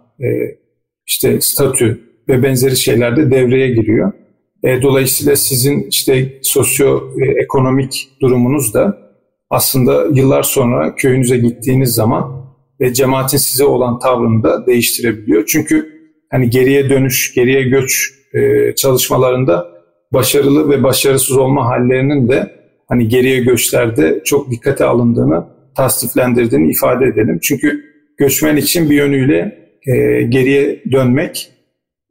[1.06, 4.12] işte statü ve benzeri şeyler de devreye giriyor.
[4.82, 9.08] Dolayısıyla sizin işte sosyoekonomik durumunuz da
[9.50, 12.38] aslında yıllar sonra köyünüze gittiğiniz zaman
[12.80, 15.44] e, cemaatin size olan tavrını da değiştirebiliyor.
[15.46, 15.98] Çünkü
[16.30, 19.66] hani geriye dönüş, geriye göç e, çalışmalarında
[20.12, 22.57] başarılı ve başarısız olma hallerinin de
[22.88, 25.44] hani geriye göçlerde çok dikkate alındığını,
[25.76, 27.38] tasdiflendirdiğini ifade edelim.
[27.42, 27.84] Çünkü
[28.16, 31.50] göçmen için bir yönüyle e, geriye dönmek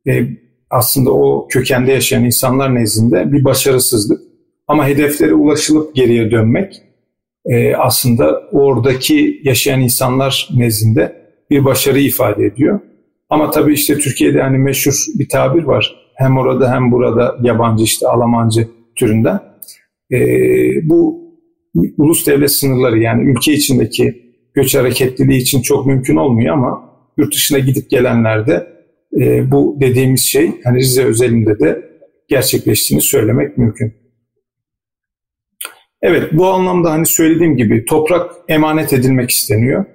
[0.08, 0.28] e,
[0.70, 4.22] aslında o kökende yaşayan insanlar nezdinde bir başarısızlık.
[4.68, 6.82] Ama hedeflere ulaşılıp geriye dönmek
[7.46, 11.16] e, aslında oradaki yaşayan insanlar nezdinde
[11.50, 12.80] bir başarı ifade ediyor.
[13.30, 15.96] Ama tabii işte Türkiye'de hani meşhur bir tabir var.
[16.16, 19.40] Hem orada hem burada yabancı işte Almancı türünden.
[20.12, 20.20] E,
[20.84, 21.28] bu
[21.98, 27.60] ulus devlet sınırları yani ülke içindeki göç hareketliliği için çok mümkün olmuyor ama yurt dışına
[27.60, 28.68] gidip gelenlerde
[29.20, 31.88] e, bu dediğimiz şey hani Rize özelinde de
[32.28, 33.94] gerçekleştiğini söylemek mümkün.
[36.02, 39.86] Evet bu anlamda hani söylediğim gibi toprak emanet edilmek isteniyor.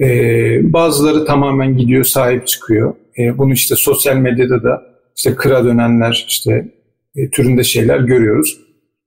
[0.00, 2.94] Ee, bazıları tamamen gidiyor sahip çıkıyor.
[3.18, 4.82] E, bunu işte sosyal medyada da
[5.16, 6.68] işte kıra dönenler işte
[7.16, 8.58] e, türünde şeyler görüyoruz.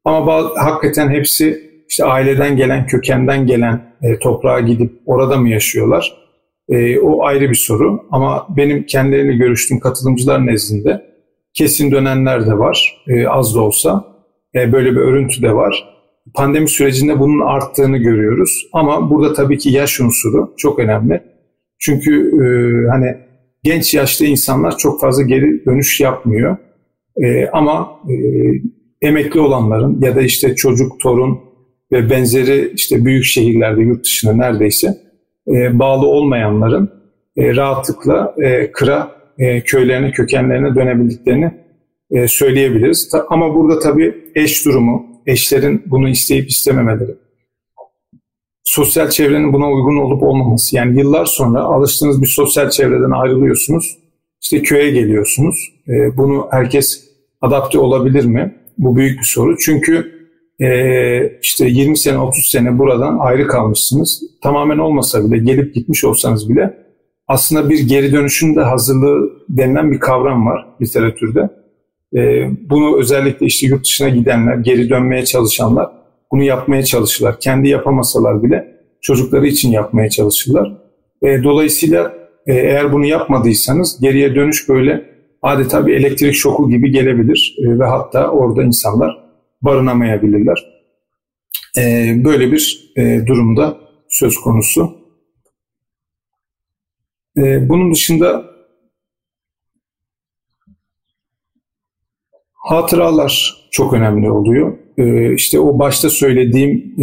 [0.05, 6.13] Ama bazı, hakikaten hepsi işte aileden gelen, kökenden gelen e, toprağa gidip orada mı yaşıyorlar?
[6.69, 8.05] E, o ayrı bir soru.
[8.11, 11.01] Ama benim kendileriyle görüştüğüm katılımcılar nezdinde
[11.53, 13.03] kesin dönenler de var.
[13.07, 14.05] E, az da olsa.
[14.55, 15.95] E, böyle bir örüntü de var.
[16.33, 18.67] Pandemi sürecinde bunun arttığını görüyoruz.
[18.73, 21.23] Ama burada tabii ki yaş unsuru çok önemli.
[21.79, 22.45] Çünkü e,
[22.89, 23.17] hani
[23.63, 26.57] genç yaşta insanlar çok fazla geri dönüş yapmıyor.
[27.23, 28.15] E, ama e,
[29.01, 31.39] emekli olanların ya da işte çocuk, torun
[31.91, 34.97] ve benzeri işte büyük şehirlerde, yurt dışında neredeyse
[35.47, 36.91] e, bağlı olmayanların
[37.37, 41.51] e, rahatlıkla e, kıra e, köylerine, kökenlerine dönebildiklerini
[42.11, 43.09] e, söyleyebiliriz.
[43.09, 47.15] Ta, ama burada tabii eş durumu, eşlerin bunu isteyip istememeleri,
[48.63, 50.75] sosyal çevrenin buna uygun olup olmaması.
[50.75, 53.97] Yani yıllar sonra alıştığınız bir sosyal çevreden ayrılıyorsunuz.
[54.41, 55.73] İşte köye geliyorsunuz.
[55.87, 57.09] E, bunu herkes
[57.41, 58.55] adapte olabilir mi?
[58.77, 59.57] Bu büyük bir soru.
[59.57, 60.11] Çünkü
[60.61, 64.23] e, işte 20 sene 30 sene buradan ayrı kalmışsınız.
[64.43, 66.73] Tamamen olmasa bile gelip gitmiş olsanız bile
[67.27, 71.49] aslında bir geri dönüşün de hazırlığı denilen bir kavram var literatürde.
[72.17, 75.89] E, bunu özellikle işte yurt dışına gidenler, geri dönmeye çalışanlar
[76.31, 77.39] bunu yapmaya çalışırlar.
[77.39, 80.77] Kendi yapamasalar bile çocukları için yapmaya çalışırlar.
[81.23, 82.13] E, dolayısıyla
[82.47, 85.14] e, eğer bunu yapmadıysanız geriye dönüş böyle
[85.45, 89.25] adeta bir elektrik şoku gibi gelebilir e, ve hatta orada insanlar
[89.61, 90.85] barınamayabilirler.
[91.77, 93.77] E, böyle bir e, durumda
[94.09, 95.05] söz konusu.
[97.37, 98.45] Bunun dışında
[102.53, 104.77] hatıralar çok önemli oluyor.
[104.97, 106.95] E, işte o başta söylediğim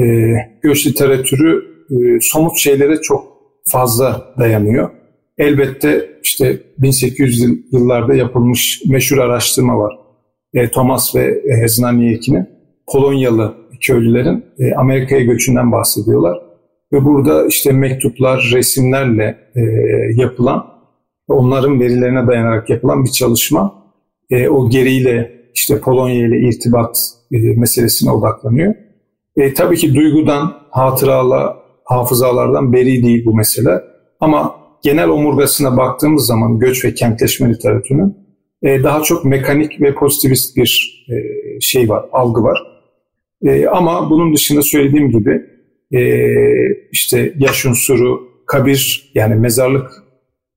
[0.62, 3.24] göç literatürü e, somut şeylere çok
[3.64, 5.01] fazla dayanıyor.
[5.38, 9.98] Elbette işte 1800 yıllarda yapılmış meşhur araştırma var.
[10.54, 12.48] E, Thomas ve e, Znaniek'inin
[12.92, 16.38] Polonyalı köylülerin e, Amerika'ya göçünden bahsediyorlar.
[16.92, 19.60] Ve burada işte mektuplar, resimlerle e,
[20.16, 20.66] yapılan,
[21.28, 23.74] onların verilerine dayanarak yapılan bir çalışma.
[24.30, 28.74] E, o geriyle işte Polonya ile irtibat meselesine odaklanıyor.
[29.36, 33.80] E, tabii ki duygudan, hatırala, hafızalardan beri değil bu mesele.
[34.20, 38.16] Ama genel omurgasına baktığımız zaman göç ve kentleşme literatürünün
[38.62, 41.14] e, daha çok mekanik ve pozitivist bir e,
[41.60, 42.58] şey var, algı var.
[43.42, 45.42] E, ama bunun dışında söylediğim gibi
[45.92, 46.00] e,
[46.92, 49.90] işte yaş unsuru, kabir yani mezarlık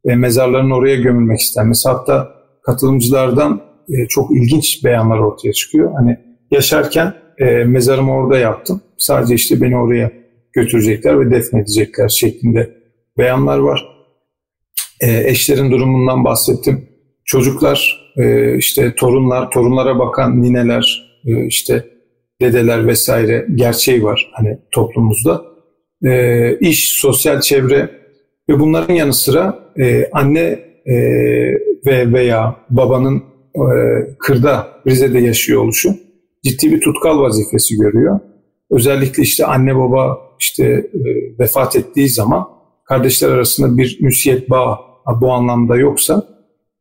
[0.05, 5.91] ve mezarların oraya gömülmek istenmesi hatta katılımcılardan e, çok ilginç beyanlar ortaya çıkıyor.
[5.93, 6.17] Hani
[6.51, 8.81] yaşarken e, mezarımı orada yaptım.
[8.97, 10.11] Sadece işte beni oraya
[10.53, 12.69] götürecekler ve defnedecekler şeklinde
[13.17, 13.94] beyanlar var.
[15.01, 16.89] E, eşlerin durumundan bahsettim.
[17.25, 21.85] Çocuklar, e, işte torunlar, torunlara bakan nineler, e, işte
[22.41, 25.41] dedeler vesaire gerçeği var hani toplumumuzda.
[26.05, 27.89] E, iş, sosyal çevre
[28.49, 30.95] ve bunların yanı sıra e, anne e,
[31.85, 33.23] ve veya babanın
[33.55, 33.65] e,
[34.19, 36.05] kırda Rize'de yaşıyor oluşu
[36.45, 38.19] ciddi bir tutkal vazifesi görüyor.
[38.71, 40.99] Özellikle işte anne baba işte e,
[41.39, 42.47] vefat ettiği zaman
[42.83, 44.79] kardeşler arasında bir müsiyet bağ
[45.21, 46.27] bu anlamda yoksa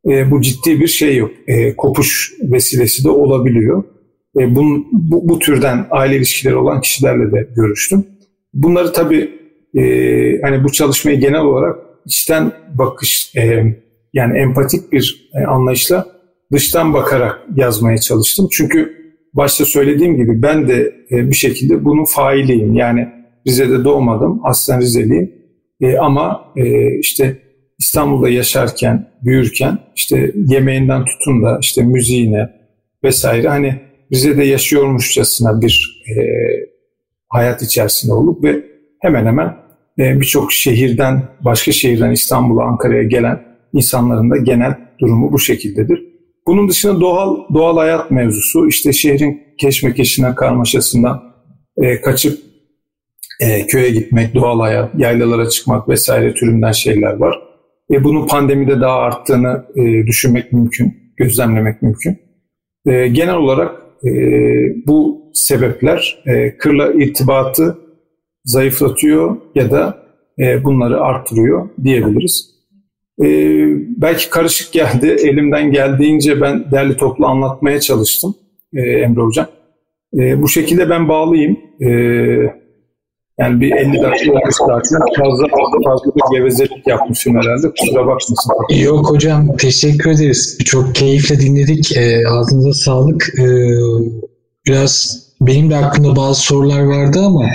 [0.09, 1.31] e, bu ciddi bir şey yok.
[1.47, 3.83] E, kopuş vesilesi de olabiliyor.
[4.39, 8.05] E, bunun, bu, bu türden aile ilişkileri olan kişilerle de görüştüm.
[8.53, 9.31] Bunları tabii
[9.77, 9.81] e,
[10.41, 13.75] hani bu çalışmayı genel olarak içten bakış e,
[14.13, 16.07] yani empatik bir e, anlayışla
[16.51, 18.47] dıştan bakarak yazmaya çalıştım.
[18.51, 18.95] Çünkü
[19.33, 22.73] başta söylediğim gibi ben de e, bir şekilde bunun failiyim.
[22.73, 23.07] Yani
[23.47, 25.31] Rize'de doğmadım, aslen Rizeliyim.
[25.81, 27.37] E, ama e, işte
[27.79, 32.49] İstanbul'da yaşarken, büyürken işte yemeğinden tutun da işte müziğine
[33.03, 33.81] vesaire hani
[34.13, 36.13] Rize'de yaşıyormuşçasına bir e,
[37.29, 38.63] hayat içerisinde olup ve
[39.01, 39.55] hemen hemen
[39.99, 46.03] e, birçok şehirden, başka şehirden İstanbul'a, Ankara'ya gelen insanların da genel durumu bu şekildedir.
[46.47, 51.23] Bunun dışında doğal doğal hayat mevzusu, işte şehrin keşmekeşinden, karmaşasından
[51.77, 52.39] e, kaçıp
[53.39, 57.44] e, köye gitmek, doğal hayat, yaylalara çıkmak vesaire türünden şeyler var.
[57.91, 62.17] E, bunun pandemide daha arttığını e, düşünmek mümkün, gözlemlemek mümkün.
[62.85, 63.71] E, genel olarak
[64.05, 64.11] e,
[64.87, 67.77] bu sebepler e, kırla irtibatı
[68.45, 70.05] zayıflatıyor ya da
[70.39, 72.55] e, bunları arttırıyor diyebiliriz.
[73.23, 73.27] E,
[74.01, 75.07] belki karışık geldi.
[75.23, 78.35] Elimden geldiğince ben derli toplu anlatmaya çalıştım
[78.73, 79.47] e, Emre Hocam.
[80.19, 81.57] E, bu şekilde ben bağlıyım.
[81.81, 81.89] E,
[83.39, 84.99] Yani bir 50 dakika olmuş zaten.
[85.17, 85.47] Fazla
[85.85, 87.71] fazla bir gevezelik yapmışım herhalde.
[87.79, 88.53] Kusura bakmasın.
[88.83, 90.57] Yok hocam teşekkür ederiz.
[90.65, 91.97] Çok keyifle dinledik.
[91.97, 93.33] E, ağzınıza sağlık.
[93.39, 93.45] E,
[94.67, 97.45] biraz benim de aklımda bazı sorular vardı ama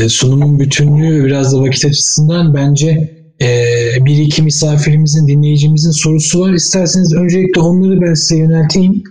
[0.00, 3.66] e, sunumun bütünlüğü biraz da vakit açısından bence e,
[4.00, 6.52] bir iki misafirimizin, dinleyicimizin sorusu var.
[6.52, 9.02] İsterseniz öncelikle onları ben size yönelteyim.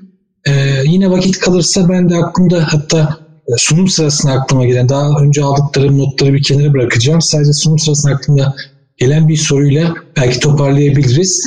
[0.47, 0.51] E,
[0.85, 3.20] yine vakit kalırsa ben de aklımda hatta
[3.57, 7.21] sunum sırasında aklıma gelen daha önce aldıklarım notları bir kenara bırakacağım.
[7.21, 8.55] Sadece sunum sırasında aklımda
[8.97, 11.45] gelen bir soruyla belki toparlayabiliriz.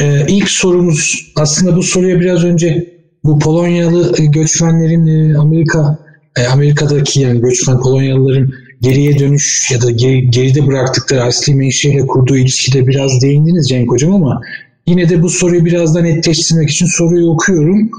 [0.00, 5.98] Ee, ilk sorumuz aslında bu soruya biraz önce bu Polonyalı göçmenlerin e, Amerika
[6.36, 12.36] e, Amerika'daki yani göçmen Polonyalıların geriye dönüş ya da geri, geride bıraktıkları asli menşeyle kurduğu
[12.36, 14.40] ilişkide biraz değindiniz Cenk Hocam ama
[14.86, 17.90] yine de bu soruyu biraz da netleştirmek için soruyu okuyorum.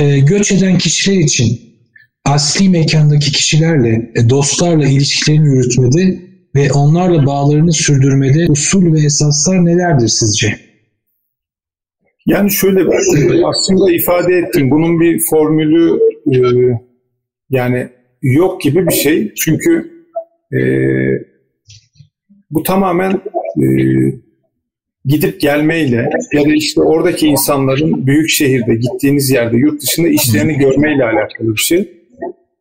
[0.00, 1.67] E, göç eden kişiler için
[2.24, 6.18] asli mekandaki kişilerle, e, dostlarla ilişkilerini yürütmede
[6.54, 10.58] ve onlarla bağlarını sürdürmede usul ve esaslar nelerdir sizce?
[12.26, 12.80] Yani şöyle
[13.44, 14.70] aslında ifade ettim.
[14.70, 15.98] Bunun bir formülü
[16.32, 16.38] e,
[17.50, 17.88] yani
[18.22, 19.34] yok gibi bir şey.
[19.34, 19.90] Çünkü
[20.52, 20.60] e,
[22.50, 23.20] bu tamamen
[25.04, 31.04] gidip gelmeyle ya da işte oradaki insanların büyük şehirde gittiğiniz yerde yurt dışında işlerini görmeyle
[31.04, 31.97] alakalı bir şey.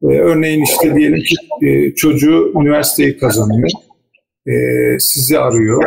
[0.03, 1.35] E, örneğin işte diyelim ki
[1.67, 3.69] e, çocuğu üniversiteyi kazanıyor.
[4.47, 4.53] E,
[4.99, 5.83] sizi arıyor.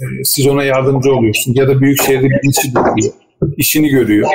[0.00, 1.58] E, siz ona yardımcı oluyorsunuz.
[1.58, 3.12] Ya da büyük şehirde bir işi görüyor.
[3.56, 4.28] işini görüyor.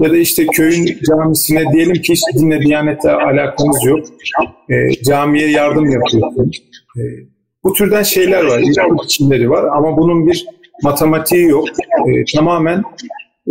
[0.00, 4.06] Ya da işte köyün camisine diyelim ki hiç dinle diyanete alakamız yok.
[4.70, 6.62] E, camiye yardım yapıyorsunuz.
[6.96, 7.02] E,
[7.64, 8.62] bu türden şeyler var.
[9.04, 10.46] Biçimleri var ama bunun bir
[10.82, 11.68] matematiği yok.
[12.08, 12.82] E, tamamen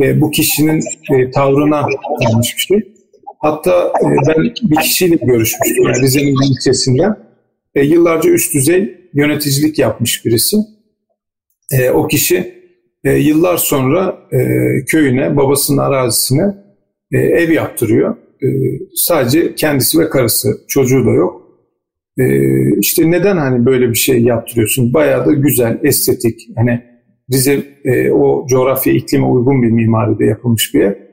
[0.02, 0.82] e, bu kişinin
[1.12, 1.88] e, tavrına
[2.24, 2.95] kalmış bir şey.
[3.46, 3.94] Hatta
[4.28, 7.16] ben bir kişiyle görüşmüştüm Rize'nin bir ilçesinden.
[7.76, 10.58] E, yıllarca üst düzey yöneticilik yapmış birisi.
[11.72, 12.54] E, o kişi
[13.04, 14.40] e, yıllar sonra e,
[14.86, 16.56] köyüne, babasının arazisine
[17.12, 18.18] e, ev yaptırıyor.
[18.44, 18.48] E,
[18.96, 21.42] sadece kendisi ve karısı, çocuğu da yok.
[22.18, 22.26] E,
[22.80, 24.94] işte neden hani böyle bir şey yaptırıyorsun?
[24.94, 26.50] Bayağı da güzel, estetik.
[26.56, 26.82] Hani
[27.32, 31.05] Rize e, o coğrafya iklime uygun bir mimaride yapılmış bir ev.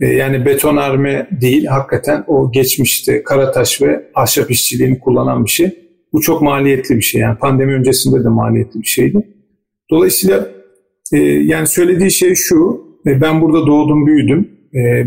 [0.00, 5.70] E, yani betonarme değil, hakikaten o geçmişte karataş ve ahşap işçiliğini kullanan bir şey.
[6.12, 7.20] Bu çok maliyetli bir şey.
[7.20, 9.26] Yani pandemi öncesinde de maliyetli bir şeydi.
[9.90, 10.48] Dolayısıyla
[11.12, 14.48] e, yani söylediği şey şu, e, ben burada doğdum, büyüdüm.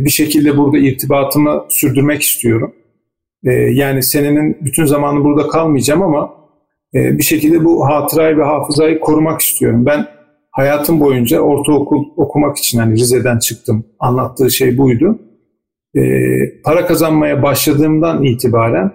[0.05, 2.73] Bir şekilde burada irtibatımı sürdürmek istiyorum.
[3.71, 6.33] Yani senenin bütün zamanı burada kalmayacağım ama
[6.93, 9.85] bir şekilde bu hatırayı ve hafızayı korumak istiyorum.
[9.85, 10.07] Ben
[10.53, 13.85] hayatım boyunca ortaokul okumak için hani Rize'den çıktım.
[13.99, 15.19] Anlattığı şey buydu.
[15.95, 16.01] E,
[16.63, 18.91] para kazanmaya başladığımdan itibaren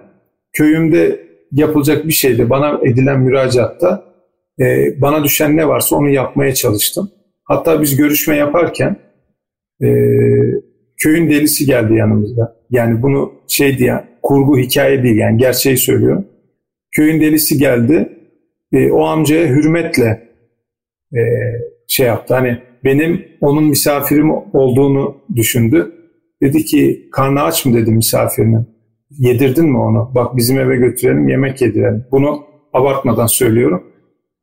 [0.53, 4.03] köyümde yapılacak bir şeyde bana edilen müracaatta
[4.59, 7.11] e, bana düşen ne varsa onu yapmaya çalıştım.
[7.43, 8.95] Hatta biz görüşme yaparken
[9.83, 9.87] e,
[10.97, 12.55] köyün delisi geldi yanımızda.
[12.69, 16.27] Yani bunu şey diye kurgu hikaye değil yani gerçeği söylüyorum.
[16.91, 18.09] Köyün delisi geldi.
[18.73, 20.28] E, o amcaya hürmetle
[21.13, 21.21] e,
[21.87, 22.33] şey yaptı.
[22.33, 25.91] Hani benim onun misafirim olduğunu düşündü.
[26.41, 28.67] Dedi ki karnı aç mı dedi misafirinin.
[29.09, 30.11] Yedirdin mi onu?
[30.15, 32.05] Bak bizim eve götürelim yemek yedirelim.
[32.11, 32.43] Bunu
[32.73, 33.83] abartmadan söylüyorum.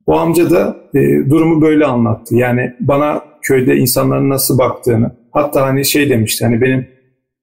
[0.06, 1.00] O amca da e,
[1.30, 2.36] durumu böyle anlattı.
[2.36, 6.86] Yani bana köyde insanların nasıl baktığını hatta hani şey demişti hani benim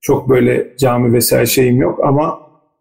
[0.01, 2.39] çok böyle cami vesaire şeyim yok ama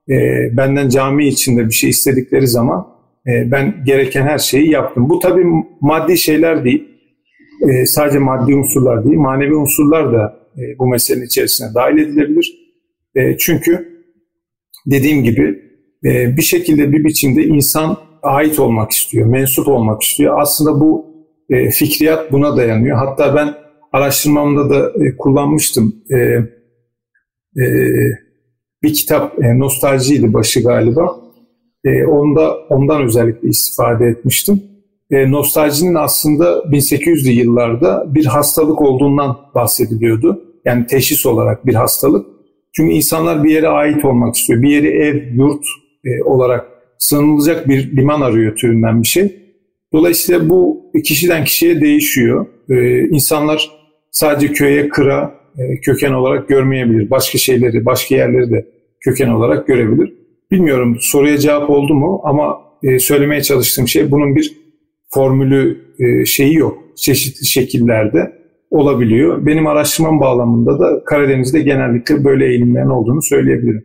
[0.08, 0.16] e,
[0.56, 2.86] benden cami içinde bir şey istedikleri zaman
[3.26, 5.08] e, ben gereken her şeyi yaptım.
[5.08, 5.44] Bu tabii
[5.80, 6.88] maddi şeyler değil.
[7.70, 12.58] E, sadece maddi unsurlar değil, manevi unsurlar da e, bu meselenin içerisine dahil edilebilir.
[13.38, 13.88] Çünkü
[14.86, 15.62] dediğim gibi
[16.04, 20.40] bir şekilde bir biçimde insan ait olmak istiyor, mensup olmak istiyor.
[20.40, 21.06] Aslında bu
[21.72, 22.96] fikriyat buna dayanıyor.
[22.96, 23.54] Hatta ben
[23.92, 25.96] araştırmamda da kullanmıştım.
[28.82, 31.16] Bir kitap nostaljiydi başı galiba.
[31.84, 34.62] E, onda ondan özellikle istifade etmiştim.
[35.10, 40.44] E, nostaljinin aslında 1800'lü yıllarda bir hastalık olduğundan bahsediliyordu.
[40.64, 42.26] Yani teşhis olarak bir hastalık.
[42.72, 44.62] Çünkü insanlar bir yere ait olmak istiyor.
[44.62, 45.64] Bir yeri ev, yurt
[46.04, 46.66] e, olarak
[46.98, 49.42] sığınılacak bir liman arıyor türünden bir şey.
[49.92, 52.46] Dolayısıyla bu kişiden kişiye değişiyor.
[52.70, 53.70] Ee, insanlar
[54.10, 57.10] sadece köye, kıra e, köken olarak görmeyebilir.
[57.10, 58.66] Başka şeyleri, başka yerleri de
[59.00, 60.14] köken olarak görebilir.
[60.52, 64.56] Bilmiyorum soruya cevap oldu mu ama e, söylemeye çalıştığım şey bunun bir
[65.10, 66.78] formülü e, şeyi yok.
[66.96, 68.32] Çeşitli şekillerde
[68.70, 69.46] olabiliyor.
[69.46, 73.84] Benim araştırmam bağlamında da Karadeniz'de genellikle böyle eğilimlerin olduğunu söyleyebilirim.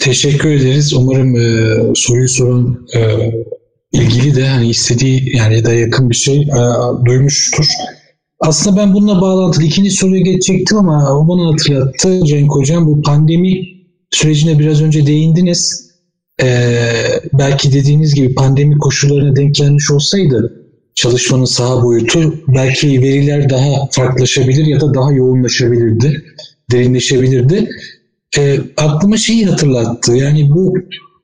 [0.00, 0.94] Teşekkür ederiz.
[0.94, 3.00] Umarım e, soruyu soran e,
[3.92, 6.60] ilgili de hani istediği yani da yakın bir şey e,
[7.04, 7.66] duymuştur.
[8.40, 12.86] Aslında ben bununla bağlantılı ikinci soruya geçecektim ama o bana hatırlattı Cenk Hocam.
[12.86, 13.68] Bu pandemi
[14.10, 15.90] sürecine biraz önce değindiniz.
[16.42, 16.76] Ee,
[17.32, 20.60] belki dediğiniz gibi pandemi koşullarına denk gelmiş olsaydı
[20.94, 26.24] çalışmanın saha boyutu belki veriler daha farklılaşabilir ya da daha yoğunlaşabilirdi,
[26.70, 27.68] derinleşebilirdi.
[28.38, 30.12] E, aklıma şeyi hatırlattı.
[30.12, 30.74] Yani bu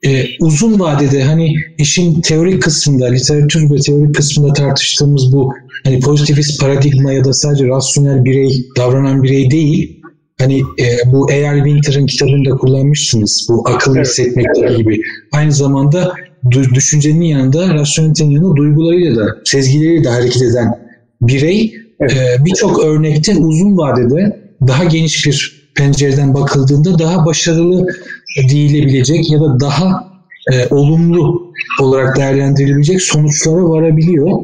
[0.07, 5.53] e, uzun vadede hani işin teorik kısmında, literatür ve teorik kısmında tartıştığımız bu
[5.85, 10.03] hani pozitivist paradigma ya da sadece rasyonel birey, davranan birey değil,
[10.39, 11.57] hani e, bu A.R.
[11.57, 14.07] Winter'ın kitabında kullanmışsınız bu akıl evet.
[14.07, 14.47] hissetmek
[14.77, 15.01] gibi.
[15.33, 16.13] Aynı zamanda
[16.51, 20.79] düşüncenin yanında, rasyonelitenin yanında duygularıyla da, sezgileriyle de hareket eden
[21.23, 22.13] birey evet.
[22.13, 27.87] e, birçok örnekte uzun vadede daha geniş bir pencereden bakıldığında daha başarılı
[28.51, 30.17] değilebilecek ya da daha
[30.53, 34.41] e, olumlu olarak değerlendirilebilecek sonuçlara varabiliyor.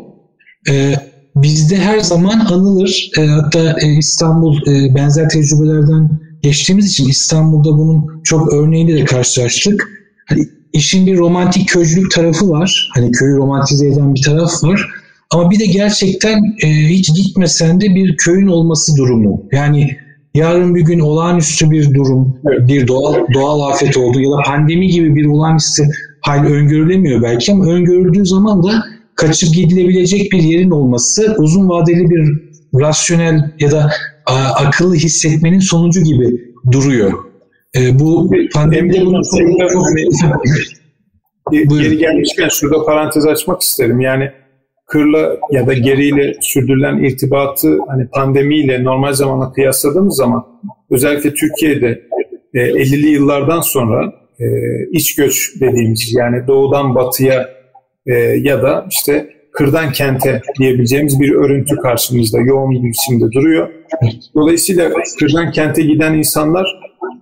[0.70, 0.94] E,
[1.36, 3.10] bizde her zaman anılır.
[3.18, 9.88] E, hatta e, İstanbul e, benzer tecrübelerden geçtiğimiz için İstanbul'da bunun çok örneğiyle de karşılaştık.
[10.26, 12.90] Hani işin bir romantik köycülük tarafı var.
[12.94, 14.88] Hani köyü romantize eden bir taraf var.
[15.30, 19.42] Ama bir de gerçekten e, hiç gitmesen de bir köyün olması durumu.
[19.52, 19.96] Yani
[20.34, 25.14] yarın bir gün olağanüstü bir durum, bir doğal doğal afet oldu ya da pandemi gibi
[25.14, 25.82] bir olağanüstü
[26.20, 32.52] hal öngörülemiyor belki ama öngörüldüğü zaman da kaçıp gidilebilecek bir yerin olması uzun vadeli bir
[32.80, 33.90] rasyonel ya da
[34.26, 37.12] a, akıllı hissetmenin sonucu gibi duruyor.
[37.76, 39.86] E, bu pandemide bunu çok, çok
[41.52, 44.00] Geri gelmişken şurada parantez açmak isterim.
[44.00, 44.30] Yani
[44.92, 50.46] kırla ya da geriyle sürdürülen irtibatı hani pandemiyle normal zamana kıyasladığımız zaman
[50.90, 52.02] özellikle Türkiye'de
[52.54, 54.46] e, 50'li yıllardan sonra e,
[54.92, 57.48] iç göç dediğimiz yani doğudan batıya
[58.06, 63.68] e, ya da işte kırdan kente diyebileceğimiz bir örüntü karşımızda yoğun bir biçimde duruyor.
[64.34, 66.66] Dolayısıyla kırdan kente giden insanlar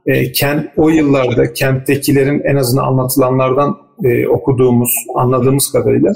[0.06, 6.12] e, kent, o yıllarda kenttekilerin en azından anlatılanlardan e, okuduğumuz, anladığımız kadarıyla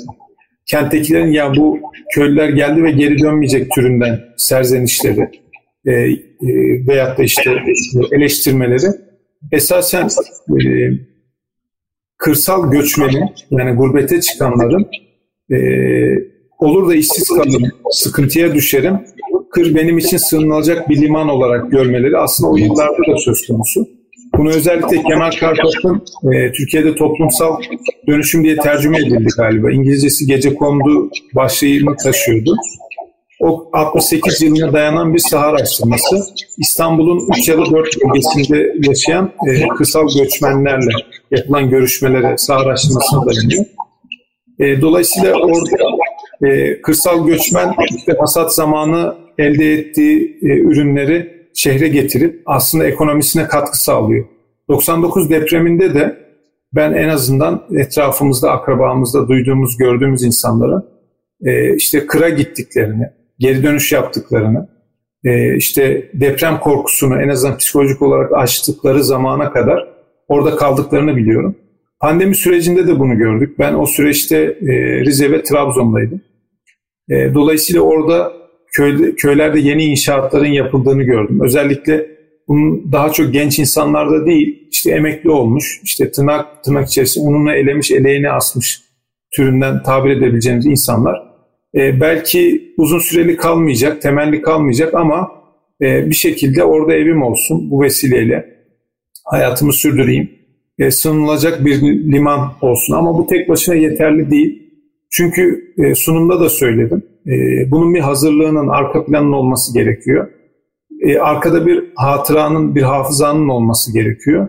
[0.67, 1.81] kenttekilerin ya bu
[2.15, 5.31] köylüler geldi ve geri dönmeyecek türünden serzenişleri
[5.87, 6.17] e, e,
[6.89, 7.51] veyahut da işte
[8.13, 8.87] eleştirmeleri
[9.53, 10.09] esasen
[10.51, 10.67] e,
[12.17, 14.87] kırsal göçmeni yani gurbete çıkanların
[15.53, 15.57] e,
[16.59, 18.99] olur da işsiz kalırım, sıkıntıya düşerim,
[19.51, 23.89] kır benim için sığınılacak bir liman olarak görmeleri aslında o yıllarda da söz konusu.
[24.39, 27.63] Bunu özellikle Kemal Karpat'ın e, Türkiye'de toplumsal
[28.07, 29.71] dönüşüm diye tercüme edildi galiba.
[29.71, 32.57] İngilizcesi gece kondu başlığını taşıyordu.
[33.41, 36.17] O 68 yılına dayanan bir saha araştırması.
[36.59, 40.91] İstanbul'un 3 ya da 4 bölgesinde yaşayan e, kırsal göçmenlerle
[41.31, 43.65] yapılan görüşmelere saha araştırmasına dayanıyor.
[44.59, 45.71] E, dolayısıyla orada
[46.43, 53.83] e, kırsal göçmen işte hasat zamanı elde ettiği e, ürünleri şehre getirip aslında ekonomisine katkı
[53.83, 54.27] sağlıyor.
[54.69, 56.25] 99 depreminde de
[56.73, 60.83] ben en azından etrafımızda, akrabamızda duyduğumuz, gördüğümüz insanlara
[61.45, 64.69] e, işte kıra gittiklerini, geri dönüş yaptıklarını,
[65.25, 69.89] e, işte deprem korkusunu en azından psikolojik olarak açtıkları zamana kadar
[70.29, 71.57] orada kaldıklarını biliyorum.
[72.01, 73.59] Pandemi sürecinde de bunu gördük.
[73.59, 76.21] Ben o süreçte e, Rize ve Trabzon'daydım.
[77.11, 78.33] Dolayısıyla orada
[78.75, 81.41] köy, köylerde yeni inşaatların yapıldığını gördüm.
[81.43, 82.07] Özellikle
[82.49, 87.91] bunun daha çok genç insanlarda değil, işte emekli olmuş, işte tırnak tırnak içerisinde ununu elemiş,
[87.91, 88.81] eleğini asmış
[89.31, 91.23] türünden tabir edebileceğimiz insanlar.
[91.75, 95.31] E, belki uzun süreli kalmayacak, temelli kalmayacak ama
[95.83, 98.55] e, bir şekilde orada evim olsun bu vesileyle
[99.25, 100.31] hayatımı sürdüreyim.
[100.79, 104.63] E, sığınılacak bir liman olsun ama bu tek başına yeterli değil.
[105.11, 107.03] Çünkü e, sunumda da söyledim
[107.71, 110.29] bunun bir hazırlığının, arka planının olması gerekiyor.
[111.01, 114.49] E, arkada bir hatıranın, bir hafızanın olması gerekiyor.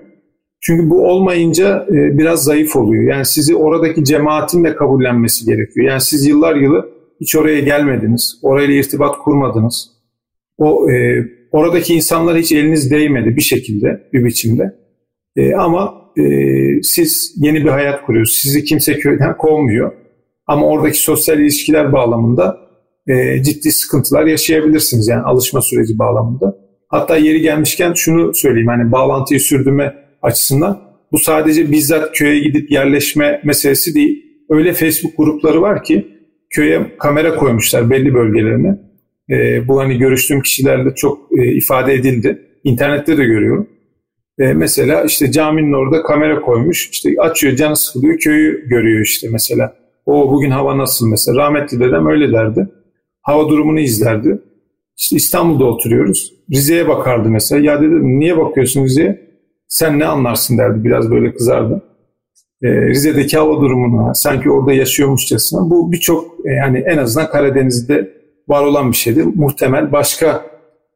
[0.61, 3.03] Çünkü bu olmayınca e, biraz zayıf oluyor.
[3.03, 5.87] Yani sizi oradaki cemaatin de kabullenmesi gerekiyor.
[5.87, 6.89] Yani siz yıllar yılı
[7.21, 9.91] hiç oraya gelmediniz, orayla irtibat kurmadınız.
[10.57, 14.75] O e, oradaki insanlar hiç eliniz değmedi bir şekilde, bir biçimde.
[15.35, 16.23] E, ama e,
[16.81, 18.39] siz yeni bir hayat kuruyorsunuz.
[18.39, 19.91] Sizi kimse köyden kovmuyor.
[20.47, 22.64] Ama oradaki sosyal ilişkiler bağlamında
[23.07, 26.57] e, ciddi sıkıntılar yaşayabilirsiniz yani alışma süreci bağlamında.
[26.87, 30.81] Hatta yeri gelmişken şunu söyleyeyim hani bağlantıyı sürdürme açısından
[31.11, 34.25] bu sadece bizzat köye gidip yerleşme meselesi değil.
[34.49, 36.07] Öyle Facebook grupları var ki
[36.49, 38.79] köye kamera koymuşlar belli bölgelerine.
[39.29, 42.41] E, bu hani görüştüğüm kişilerle çok e, ifade edildi.
[42.63, 43.69] İnternette de görüyorum.
[44.39, 46.89] E, mesela işte caminin orada kamera koymuş.
[46.91, 49.75] İşte açıyor canı sıkılıyor köyü görüyor işte mesela.
[50.05, 51.37] O bugün hava nasıl mesela.
[51.37, 52.67] Rahmetli dedem öyle derdi.
[53.25, 54.41] Hava durumunu izlerdi.
[54.97, 56.33] İşte İstanbul'da oturuyoruz.
[56.51, 57.71] Rize'ye bakardı mesela.
[57.71, 59.21] Ya dedim niye bakıyorsun Rize'ye?
[59.67, 60.83] Sen ne anlarsın derdi.
[60.83, 61.81] Biraz böyle kızardı.
[62.63, 65.69] Ee, Rize'deki hava durumuna sanki orada yaşıyormuşçasına.
[65.69, 68.13] Bu birçok e, yani en azından Karadeniz'de
[68.47, 69.23] var olan bir şeydi.
[69.23, 70.45] Muhtemel başka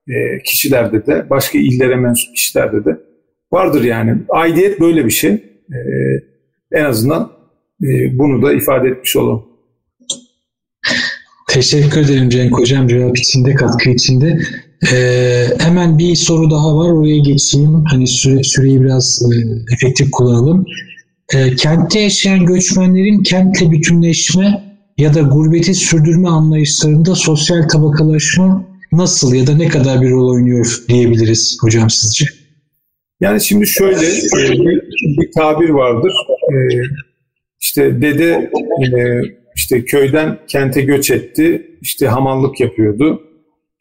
[0.08, 2.98] e, kişilerde de, başka illere mensup kişilerde de
[3.52, 4.18] vardır yani.
[4.30, 5.32] Aidiyet böyle bir şey.
[5.72, 5.78] E,
[6.72, 7.32] en azından
[7.84, 7.88] e,
[8.20, 9.49] bunu da ifade etmiş olalım.
[11.50, 14.40] Teşekkür ederim Cenk Hocam cevap içinde, katkı içinde.
[14.94, 17.84] Ee, hemen bir soru daha var oraya geçeyim.
[17.86, 19.36] Hani süre, süreyi biraz e,
[19.74, 20.66] efektif kullanalım.
[21.34, 24.64] E, kentte yaşayan göçmenlerin kentle bütünleşme
[24.98, 30.84] ya da gurbeti sürdürme anlayışlarında sosyal tabakalaşma nasıl ya da ne kadar bir rol oynuyor
[30.88, 32.26] diyebiliriz hocam sizce?
[33.22, 34.82] Yani şimdi şöyle e, bir,
[35.22, 36.12] bir tabir vardır.
[36.52, 36.56] E,
[37.62, 38.52] işte dede
[38.98, 39.22] e,
[39.60, 41.78] işte köyden kente göç etti.
[41.82, 43.22] İşte hamallık yapıyordu.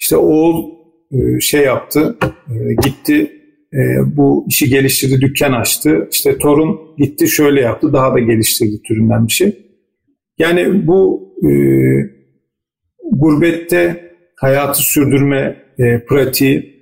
[0.00, 0.70] İşte oğul
[1.12, 3.32] e, şey yaptı, e, gitti
[3.74, 3.80] e,
[4.16, 6.08] bu işi geliştirdi, dükkan açtı.
[6.12, 9.58] İşte torun gitti şöyle yaptı, daha da geliştirdi türünden bir şey.
[10.38, 11.50] Yani bu e,
[13.12, 16.78] gurbette hayatı sürdürme e, pratiği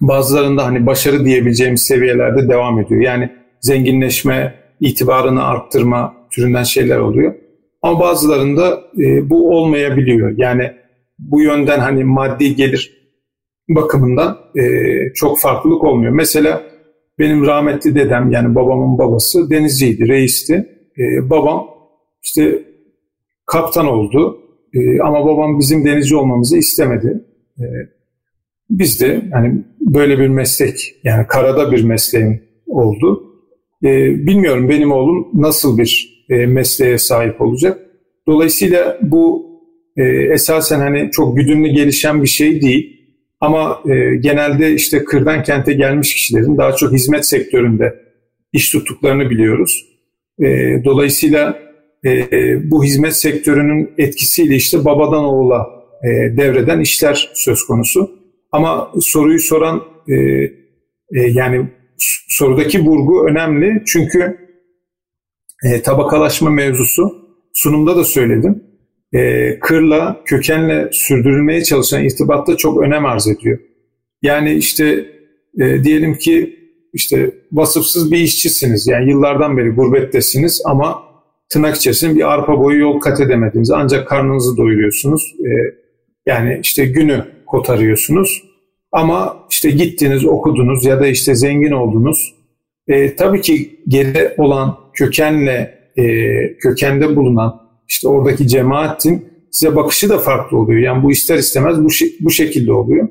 [0.00, 3.00] bazılarında hani başarı diyebileceğimiz seviyelerde devam ediyor.
[3.00, 7.45] Yani zenginleşme, itibarını arttırma türünden şeyler oluyor.
[7.82, 10.34] Ama bazılarında e, bu olmayabiliyor.
[10.36, 10.72] Yani
[11.18, 12.96] bu yönden hani maddi gelir
[13.68, 14.62] bakımından e,
[15.14, 16.12] çok farklılık olmuyor.
[16.12, 16.62] Mesela
[17.18, 20.54] benim rahmetli dedem yani babamın babası denizciydi, reisti.
[20.98, 21.66] E, babam
[22.22, 22.62] işte
[23.46, 24.40] kaptan oldu
[24.74, 27.24] e, ama babam bizim denizci olmamızı istemedi.
[27.58, 27.64] E,
[28.70, 33.22] biz de yani böyle bir meslek yani karada bir mesleğim oldu.
[33.84, 33.88] E,
[34.26, 37.80] bilmiyorum benim oğlum nasıl bir e, mesleğe sahip olacak.
[38.28, 39.46] Dolayısıyla bu
[39.96, 40.02] e,
[40.32, 42.96] esasen hani çok güdümlü gelişen bir şey değil.
[43.40, 47.94] Ama e, genelde işte kırdan kente gelmiş kişilerin daha çok hizmet sektöründe
[48.52, 49.86] iş tuttuklarını biliyoruz.
[50.40, 50.44] E,
[50.84, 51.58] dolayısıyla
[52.04, 52.20] e,
[52.70, 55.66] bu hizmet sektörünün etkisiyle işte babadan oğula
[56.04, 58.10] e, devreden işler söz konusu.
[58.52, 61.66] Ama soruyu soran e, e, yani
[62.28, 64.45] sorudaki vurgu önemli çünkü
[65.64, 68.64] e, tabakalaşma mevzusu sunumda da söyledim.
[69.12, 73.58] E, kırla, kökenle sürdürülmeye çalışan irtibatta çok önem arz ediyor.
[74.22, 75.06] Yani işte
[75.60, 76.56] e, diyelim ki
[76.92, 78.86] işte vasıfsız bir işçisiniz.
[78.86, 81.02] Yani yıllardan beri gurbettesiniz ama
[81.48, 83.70] tırnak içerisinde bir arpa boyu yol kat edemediniz.
[83.70, 85.34] Ancak karnınızı doyuruyorsunuz.
[85.40, 85.50] E,
[86.26, 88.42] yani işte günü kotarıyorsunuz.
[88.92, 92.34] Ama işte gittiniz, okudunuz ya da işte zengin oldunuz.
[92.88, 96.04] E, tabii ki geri olan kökenle e,
[96.58, 100.80] kökende bulunan işte oradaki cemaatin size bakışı da farklı oluyor.
[100.80, 101.88] Yani bu ister istemez bu,
[102.20, 103.08] bu şekilde oluyor.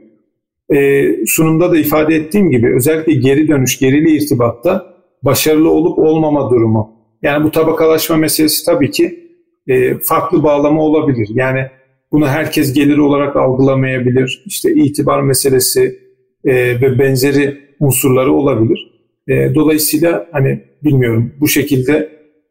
[0.75, 6.95] E, sunumda da ifade ettiğim gibi özellikle geri dönüş, gerili irtibatta başarılı olup olmama durumu.
[7.21, 9.19] Yani bu tabakalaşma meselesi tabii ki
[9.67, 11.29] e, farklı bağlama olabilir.
[11.33, 11.65] Yani
[12.11, 14.43] bunu herkes gelir olarak algılamayabilir.
[14.45, 15.99] İşte itibar meselesi
[16.45, 18.94] e, ve benzeri unsurları olabilir.
[19.27, 21.93] E, dolayısıyla hani bilmiyorum bu şekilde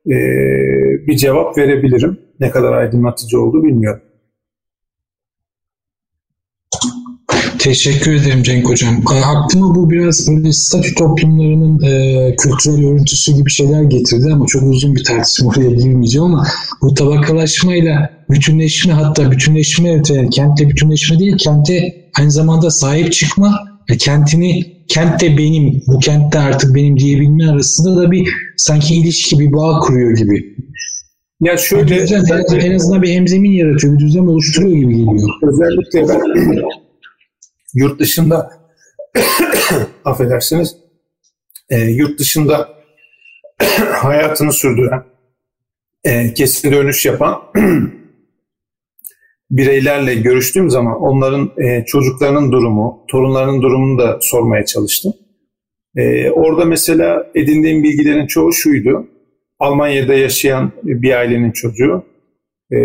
[0.06, 0.16] e,
[1.06, 2.18] bir cevap verebilirim.
[2.40, 4.02] Ne kadar aydınlatıcı oldu bilmiyorum.
[7.58, 9.02] Teşekkür ederim Cenk Hocam.
[9.24, 14.94] Aklıma bu biraz böyle statü toplumlarının e, kültürel örüntüsü gibi şeyler getirdi ama çok uzun
[14.94, 16.46] bir tartışma oraya girmeyeceğim ama
[16.82, 23.58] bu tabakalaşmayla bütünleşme hatta bütünleşme yani kentle bütünleşme değil kente aynı zamanda sahip çıkma
[23.90, 29.53] ve kentini kentte benim, bu kentte artık benim diyebilme arasında da bir sanki ilişki, bir
[29.53, 30.57] bağ kuruyor gibi.
[31.41, 32.24] Ya şöyle düzen,
[32.61, 35.28] en azından bir hemzemin yaratıyor, bir düzen oluşturuyor gibi geliyor.
[35.43, 36.62] Özellikle ben
[37.74, 38.51] yurt dışında
[40.05, 40.76] affedersiniz
[41.70, 42.68] e, yurt dışında
[43.93, 45.05] hayatını sürdüren
[46.05, 47.39] e, kesin dönüş yapan
[49.51, 55.12] bireylerle görüştüğüm zaman onların e, çocuklarının durumu, torunlarının durumunu da sormaya çalıştım.
[55.97, 59.09] E, orada mesela edindiğim bilgilerin çoğu şuydu.
[59.59, 62.05] Almanya'da yaşayan bir ailenin çocuğu
[62.72, 62.78] e,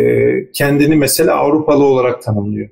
[0.51, 2.69] kendini mesela Avrupalı olarak tanımlıyor.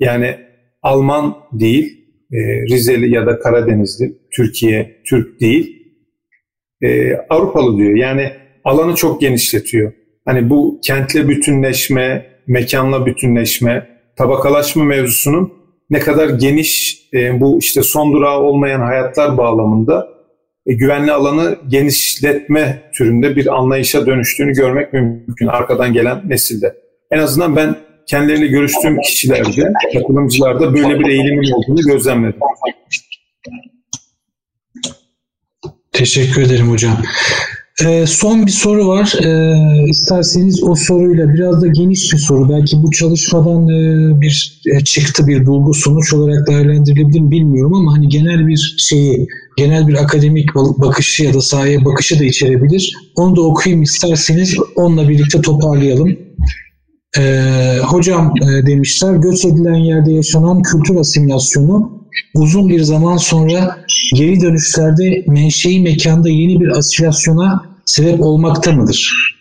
[0.00, 0.36] Yani
[0.82, 5.84] Alman değil, e, Rizeli ya da Karadenizli, Türkiye, Türk değil,
[6.82, 7.96] e, Avrupalı diyor.
[7.96, 8.32] Yani
[8.64, 9.92] alanı çok genişletiyor.
[10.24, 15.52] Hani bu kentle bütünleşme, mekanla bütünleşme, tabakalaşma mevzusunun
[15.90, 20.08] ne kadar geniş e, bu işte son durağı olmayan hayatlar bağlamında
[20.66, 26.74] e, güvenli alanı genişletme türünde bir anlayışa dönüştüğünü görmek mümkün arkadan gelen nesilde.
[27.10, 27.76] En azından ben
[28.06, 32.40] kendileriyle görüştüğüm kişilerde, katılımcılarda böyle bir eğilimin olduğunu gözlemledim.
[35.92, 36.96] Teşekkür ederim hocam.
[37.82, 39.14] Ee, son bir soru var.
[39.24, 42.48] Ee, isterseniz o soruyla biraz da geniş bir soru.
[42.48, 47.92] Belki bu çalışmadan e, bir e, çıktı bir bulgu sonuç olarak değerlendirilebilir mi bilmiyorum ama
[47.96, 52.92] hani genel bir şeyi, genel bir akademik bakışı ya da sahaya bakışı da içerebilir.
[53.16, 56.18] Onu da okuyayım isterseniz onunla birlikte toparlayalım.
[57.18, 62.03] Ee, hocam e, demişler göç edilen yerde yaşanan kültür asimilasyonu
[62.34, 63.84] uzun bir zaman sonra
[64.14, 69.34] geri dönüşlerde menşei mekanda yeni bir asimilasyona sebep olmakta mıdır?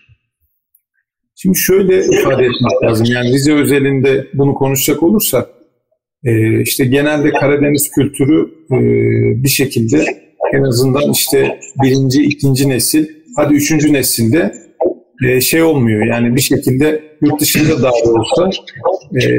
[1.35, 3.05] Şimdi şöyle ifade etmek lazım.
[3.09, 5.49] Yani Rize özelinde bunu konuşacak olursak
[6.23, 8.77] e, işte genelde Karadeniz kültürü e,
[9.43, 10.05] bir şekilde
[10.53, 13.05] en azından işte birinci, ikinci nesil
[13.35, 14.53] hadi üçüncü nesilde
[15.23, 16.05] e, şey olmuyor.
[16.05, 18.49] Yani bir şekilde yurt dışında dahi olsa
[19.15, 19.29] e,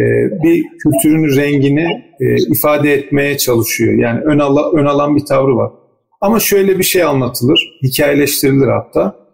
[0.43, 3.99] bir kültürün rengini e, ifade etmeye çalışıyor.
[3.99, 5.73] Yani ön, ala, ön alan bir tavrı var.
[6.21, 9.25] Ama şöyle bir şey anlatılır, hikayeleştirilir hatta.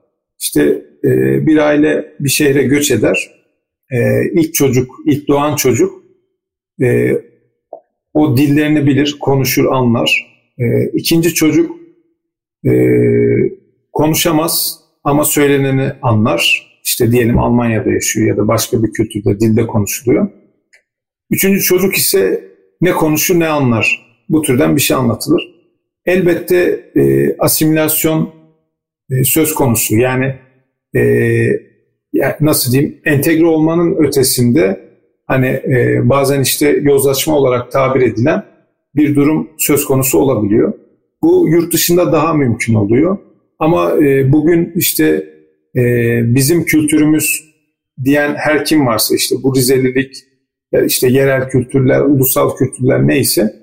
[0.40, 0.82] İşte
[1.46, 3.30] bir aile bir şehre göç eder.
[4.32, 6.02] İlk çocuk, ilk doğan çocuk
[8.14, 10.26] o dillerini bilir, konuşur, anlar.
[10.58, 11.76] E, ikinci çocuk
[13.92, 16.70] konuşamaz ama söyleneni anlar.
[16.84, 20.28] İşte diyelim Almanya'da yaşıyor ya da başka bir kültürde, dilde konuşuluyor.
[21.30, 22.44] Üçüncü çocuk ise
[22.80, 24.06] ne konuşur ne anlar.
[24.28, 25.42] Bu türden bir şey anlatılır.
[26.06, 28.34] Elbette e, asimilasyon
[29.10, 29.96] e, söz konusu.
[29.96, 30.34] Yani
[30.96, 31.00] e,
[32.12, 34.80] yani nasıl diyeyim entegre olmanın ötesinde
[35.26, 38.44] hani e, bazen işte yozlaşma olarak tabir edilen
[38.94, 40.72] bir durum söz konusu olabiliyor.
[41.22, 43.18] Bu yurt dışında daha mümkün oluyor.
[43.60, 45.04] Ama e, bugün işte
[45.76, 45.82] e,
[46.34, 47.44] bizim kültürümüz
[48.04, 50.14] diyen her kim varsa işte bu Rizelilik,
[50.86, 53.54] işte yerel kültürler, ulusal kültürler neyse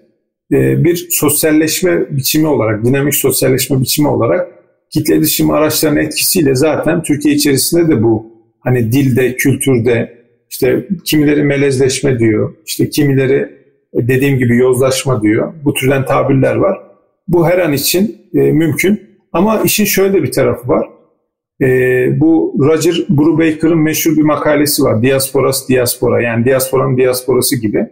[0.53, 4.47] e, bir sosyalleşme biçimi olarak, dinamik sosyalleşme biçimi olarak
[4.93, 8.25] kitle iletişim araçlarının etkisiyle zaten Türkiye içerisinde de bu
[8.59, 10.17] hani dilde, kültürde
[10.49, 13.57] işte kimileri melezleşme diyor, işte kimileri
[13.93, 15.53] dediğim gibi yozlaşma diyor.
[15.65, 16.77] Bu türden tabirler var.
[17.27, 19.06] Bu her an için e, mümkün.
[19.37, 20.89] Ama işin şöyle bir tarafı var.
[21.61, 21.67] E,
[22.19, 25.01] bu Roger Brubaker'ın meşhur bir makalesi var.
[25.01, 27.87] Diasporas diaspora yani diasporanın diasporası gibi.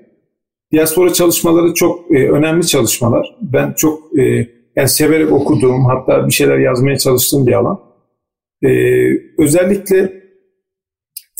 [0.71, 3.35] Diaspora çalışmaları çok e, önemli çalışmalar.
[3.41, 7.79] Ben çok e, yani severek okuduğum hatta bir şeyler yazmaya çalıştığım bir alan.
[8.63, 8.69] E,
[9.37, 10.13] özellikle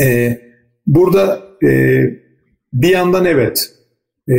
[0.02, 0.38] e,
[0.88, 2.02] burada e,
[2.74, 3.70] bir yandan evet
[4.30, 4.36] e,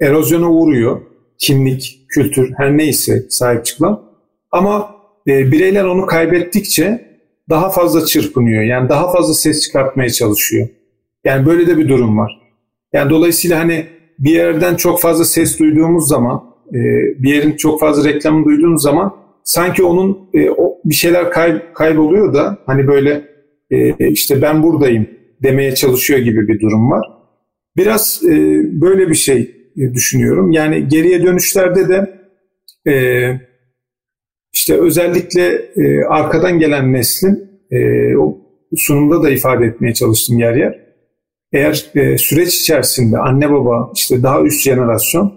[0.00, 1.00] erozyona uğruyor.
[1.38, 4.07] Kimlik, kültür her neyse sahip çıkılan.
[4.50, 4.94] Ama
[5.26, 7.08] e, bireyler onu kaybettikçe
[7.50, 8.62] daha fazla çırpınıyor.
[8.62, 10.68] Yani daha fazla ses çıkartmaya çalışıyor.
[11.24, 12.40] Yani böyle de bir durum var.
[12.92, 13.86] Yani dolayısıyla hani
[14.18, 16.78] bir yerden çok fazla ses duyduğumuz zaman, e,
[17.22, 22.34] bir yerin çok fazla reklamını duyduğumuz zaman sanki onun e, o bir şeyler kay, kayboluyor
[22.34, 23.28] da hani böyle
[23.70, 25.06] e, işte ben buradayım
[25.42, 27.06] demeye çalışıyor gibi bir durum var.
[27.76, 30.52] Biraz e, böyle bir şey e, düşünüyorum.
[30.52, 32.18] Yani geriye dönüşlerde de
[32.90, 33.47] e,
[34.68, 35.46] işte özellikle
[35.76, 38.38] e, arkadan gelen neslin e, o
[38.76, 40.78] sunumda da ifade etmeye çalıştım yer yer.
[41.52, 45.34] Eğer e, süreç içerisinde anne baba işte daha üst jenerasyon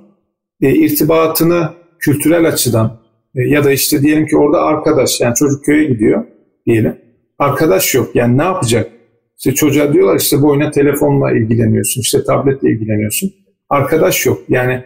[0.61, 2.99] e, irtibatını kültürel açıdan
[3.35, 6.23] e, ya da işte diyelim ki orada arkadaş yani çocuk köye gidiyor
[6.65, 6.95] diyelim.
[7.39, 8.91] Arkadaş yok yani ne yapacak?
[9.37, 13.33] İşte çocuğa diyorlar işte bu oyuna telefonla ilgileniyorsun işte tabletle ilgileniyorsun.
[13.69, 14.83] Arkadaş yok yani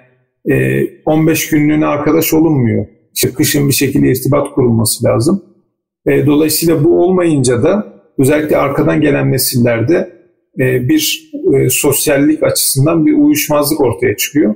[0.50, 2.86] e, 15 günlüğüne arkadaş olunmuyor
[3.16, 5.44] işte kışın bir şekilde irtibat kurulması lazım.
[6.06, 10.16] E, dolayısıyla bu olmayınca da özellikle arkadan gelen nesillerde
[10.60, 14.56] e, bir e, sosyallik açısından bir uyuşmazlık ortaya çıkıyor.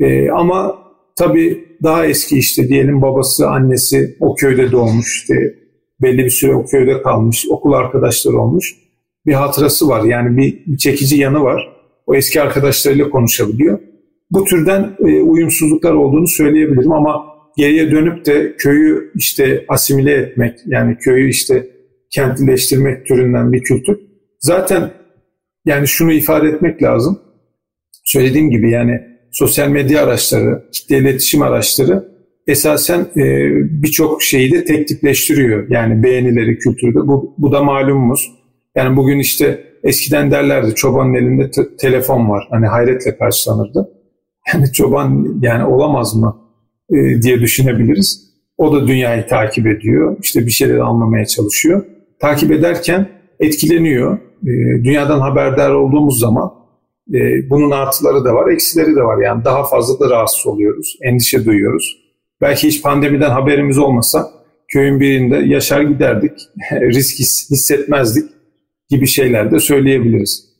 [0.00, 0.78] E, ama
[1.16, 5.34] tabii daha eski işte diyelim babası, annesi o köyde doğmuş, işte
[6.02, 8.74] belli bir süre o köyde kalmış, okul arkadaşları olmuş.
[9.26, 11.74] Bir hatırası var yani bir, bir çekici yanı var.
[12.06, 13.78] O eski arkadaşlarıyla konuşabiliyor.
[14.30, 20.98] Bu türden e, uyumsuzluklar olduğunu söyleyebilirim ama geriye dönüp de köyü işte asimile etmek yani
[20.98, 21.66] köyü işte
[22.10, 23.98] kentleştirmek türünden bir kültür.
[24.40, 24.90] Zaten
[25.64, 27.20] yani şunu ifade etmek lazım.
[28.04, 29.00] Söylediğim gibi yani
[29.32, 32.14] sosyal medya araçları, kitle iletişim araçları
[32.46, 33.50] esasen e,
[33.82, 35.70] birçok şeyi de tek tipleştiriyor.
[35.70, 36.98] Yani beğenileri, kültürde.
[37.06, 38.32] Bu, bu da malumumuz.
[38.74, 42.46] Yani bugün işte eskiden derlerdi çobanın elinde telefon var.
[42.50, 43.90] Hani hayretle karşılanırdı.
[44.54, 46.43] Yani çoban yani olamaz mı
[46.92, 48.34] e, diye düşünebiliriz.
[48.58, 50.16] O da dünyayı takip ediyor.
[50.22, 51.84] İşte bir şeyleri anlamaya çalışıyor.
[52.20, 53.08] Takip ederken
[53.40, 54.18] etkileniyor.
[54.42, 54.52] E,
[54.84, 56.52] dünyadan haberdar olduğumuz zaman
[57.14, 59.22] e, bunun artıları da var, eksileri de var.
[59.22, 61.96] Yani daha fazla da rahatsız oluyoruz, endişe duyuyoruz.
[62.40, 64.30] Belki hiç pandemiden haberimiz olmasa
[64.68, 66.32] köyün birinde yaşar giderdik,
[66.72, 67.20] risk
[67.50, 68.30] hissetmezdik
[68.88, 70.53] gibi şeyler de söyleyebiliriz.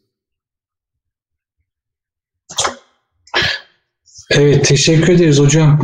[4.30, 5.80] Evet, teşekkür ederiz hocam.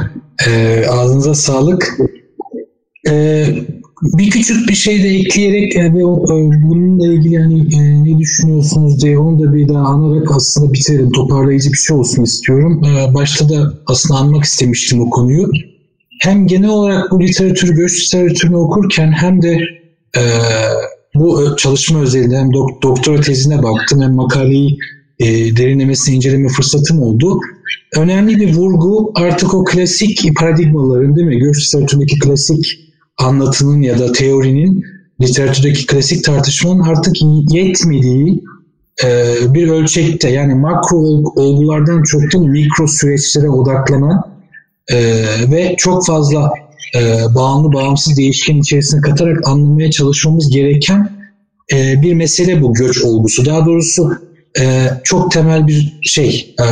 [0.48, 1.98] E, ağzınıza sağlık.
[3.08, 3.46] E,
[4.18, 9.02] bir küçük bir şey de ekleyerek e, ve e, bununla ilgili hani e, ne düşünüyorsunuz
[9.02, 11.12] diye onu da bir daha anarak aslında bitirelim.
[11.12, 12.82] Toparlayıcı bir şey olsun istiyorum.
[12.84, 15.50] E, başta da aslında anmak istemiştim o konuyu.
[16.20, 19.58] Hem genel olarak bu literatürü, göç literatürünü okurken hem de
[20.16, 20.22] e,
[21.14, 24.78] bu çalışma özelinde hem dok- doktora tezine baktım hem makaleyi
[25.20, 27.40] e, derinlemesine inceleme fırsatım oldu.
[27.96, 31.38] Önemli bir vurgu artık o klasik paradigmaların değil mi?
[31.38, 32.80] Göç literatüründeki klasik
[33.18, 34.84] anlatının ya da teorinin
[35.20, 37.16] literatürdeki klasik tartışmanın artık
[37.52, 38.42] yetmediği
[39.04, 40.96] e, bir ölçekte yani makro
[41.36, 44.24] olgulardan çok da mikro süreçlere odaklanan
[44.88, 46.50] e, ve çok fazla
[46.96, 51.10] e, bağımlı bağımsız değişken içerisine katarak anlamaya çalışmamız gereken
[51.72, 53.46] e, bir mesele bu göç olgusu.
[53.46, 56.64] Daha doğrusu e, çok temel bir şey e,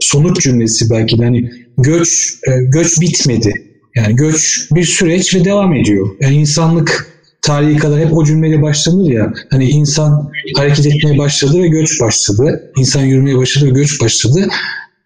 [0.00, 3.52] sonuç cümlesi belki de hani göç e, göç bitmedi.
[3.96, 6.08] Yani göç bir süreç ve devam ediyor.
[6.20, 9.32] Yani insanlık tarihi kadar hep o cümleyle başlanır ya.
[9.50, 12.72] Hani insan hareket etmeye başladı ve göç başladı.
[12.78, 14.48] İnsan yürümeye başladı ve göç başladı.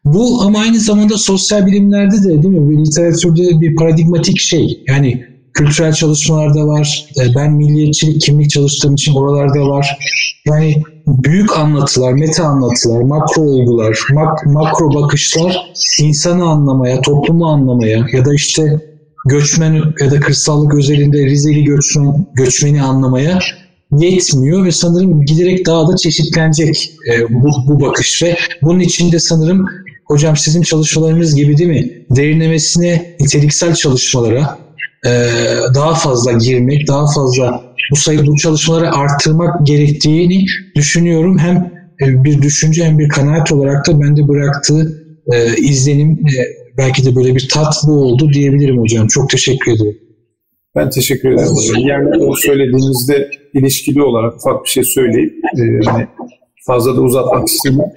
[0.04, 2.70] Bu ama aynı zamanda sosyal bilimlerde de değil mi?
[2.70, 4.84] Bir literatürde bir paradigmatik şey.
[4.86, 7.04] Yani kültürel çalışmalarda var.
[7.20, 9.98] E, ben milliyetçilik, kimlik çalıştığım için oralarda var.
[10.46, 18.24] Yani büyük anlatılar, meta anlatılar, makro olgular, mak makro bakışlar insanı anlamaya, toplumu anlamaya ya
[18.24, 18.80] da işte
[19.26, 23.38] göçmen ya da kırsallık özelinde Rizeli göçmen, göçmeni anlamaya
[23.98, 29.66] yetmiyor ve sanırım giderek daha da çeşitlenecek e, bu, bu bakış ve bunun içinde sanırım
[30.06, 34.58] hocam sizin çalışmalarınız gibi değil mi derinlemesine niteliksel çalışmalara
[35.74, 40.44] daha fazla girmek, daha fazla bu sayı bu çalışmaları arttırmak gerektiğini
[40.74, 41.38] düşünüyorum.
[41.38, 41.56] Hem
[42.02, 46.38] e, bir düşünce hem bir kanaat olarak da bende bıraktığı e, izlenim e,
[46.78, 49.06] belki de böyle bir tat bu oldu diyebilirim hocam.
[49.06, 49.98] Çok teşekkür ederim.
[50.76, 51.88] Ben teşekkür ederim hocam.
[51.88, 56.06] Yani o söylediğinizde ilişkili olarak ufak bir şey söyleyip e, hani
[56.66, 57.92] fazla da uzatmak istemiyorum.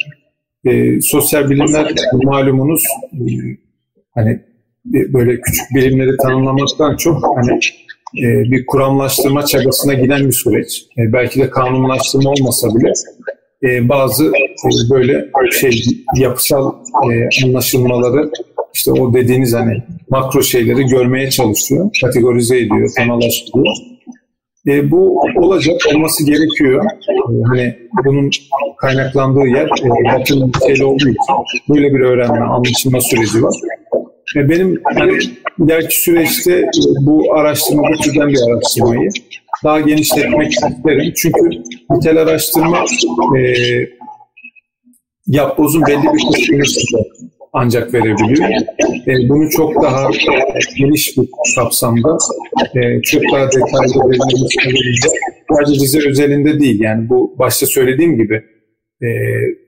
[0.65, 2.83] E, sosyal bilimler malumunuz
[3.13, 3.23] e,
[4.15, 4.41] hani
[4.85, 7.59] böyle küçük birimleri tanımlamaktan çok hani
[8.19, 10.85] e, bir kuramlaştırma çabasına giden bir süreç.
[10.97, 12.93] E, belki de kanunlaştırma olmasa bile
[13.63, 15.71] e, bazı e, böyle şey
[16.15, 16.73] yapısal
[17.11, 18.31] e, anlaşılmaları
[18.73, 23.75] işte o dediğiniz hani makro şeyleri görmeye çalışıyor, kategorize ediyor, temalaştırıyor.
[24.67, 26.85] E, bu olacak, olması gerekiyor.
[26.85, 27.13] E,
[27.47, 27.75] hani
[28.05, 28.29] bunun
[28.77, 31.35] kaynaklandığı yer e, batının şeyli olduğu için
[31.69, 33.55] böyle bir öğrenme, anlaşılma süreci var.
[34.35, 34.81] E, benim
[35.59, 36.65] ileriki süreçte
[37.01, 39.09] bu araştırma, bu türden bir araştırmayı
[39.63, 41.13] daha genişletmek isterim.
[41.15, 41.49] Çünkü
[41.89, 42.85] nitel araştırma
[43.37, 43.41] e,
[45.27, 47.03] yapbozun belli bir kısmını
[47.53, 48.49] ancak verebiliyor.
[49.07, 50.09] E, bunu çok daha
[50.77, 52.17] geniş bir kapsamda,
[52.75, 54.47] e, çok daha detaylı verilmesi
[55.49, 56.79] sadece Rize özelinde değil.
[56.79, 58.43] Yani bu başta söylediğim gibi
[59.01, 59.07] e,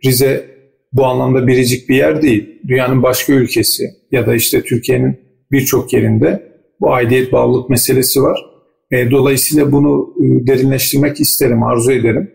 [0.05, 0.52] Rize
[0.93, 2.59] bu anlamda biricik bir yer değil.
[2.67, 5.19] Dünyanın başka ülkesi ya da işte Türkiye'nin
[5.51, 8.39] birçok yerinde bu aidiyet bağlılık meselesi var.
[8.91, 12.31] E, dolayısıyla bunu e, derinleştirmek isterim, arzu ederim.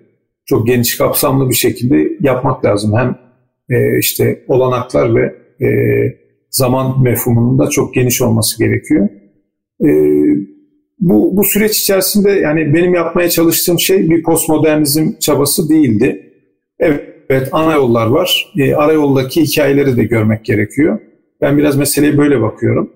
[0.46, 2.92] Çok geniş kapsamlı bir şekilde yapmak lazım.
[2.96, 3.18] Hem
[3.70, 5.34] e, işte olanaklar ve
[6.50, 9.08] zaman mefhumunun da çok geniş olması gerekiyor.
[11.00, 16.32] Bu, bu süreç içerisinde yani benim yapmaya çalıştığım şey bir postmodernizm çabası değildi.
[16.78, 18.52] Evet, evet ana yollar var.
[18.58, 20.98] E, ara yoldaki hikayeleri de görmek gerekiyor.
[21.40, 22.90] Ben biraz meseleye böyle bakıyorum.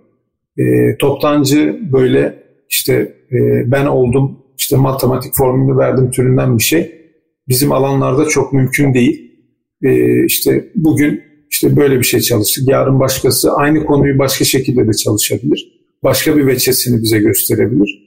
[0.59, 2.93] E, toptancı böyle işte
[3.33, 6.95] e, ben oldum, işte matematik formülünü verdim türünden bir şey.
[7.49, 9.33] Bizim alanlarda çok mümkün değil.
[9.85, 12.69] E, işte bugün işte böyle bir şey çalıştık.
[12.69, 15.83] Yarın başkası aynı konuyu başka şekilde de çalışabilir.
[16.03, 18.02] Başka bir veçesini bize gösterebilir.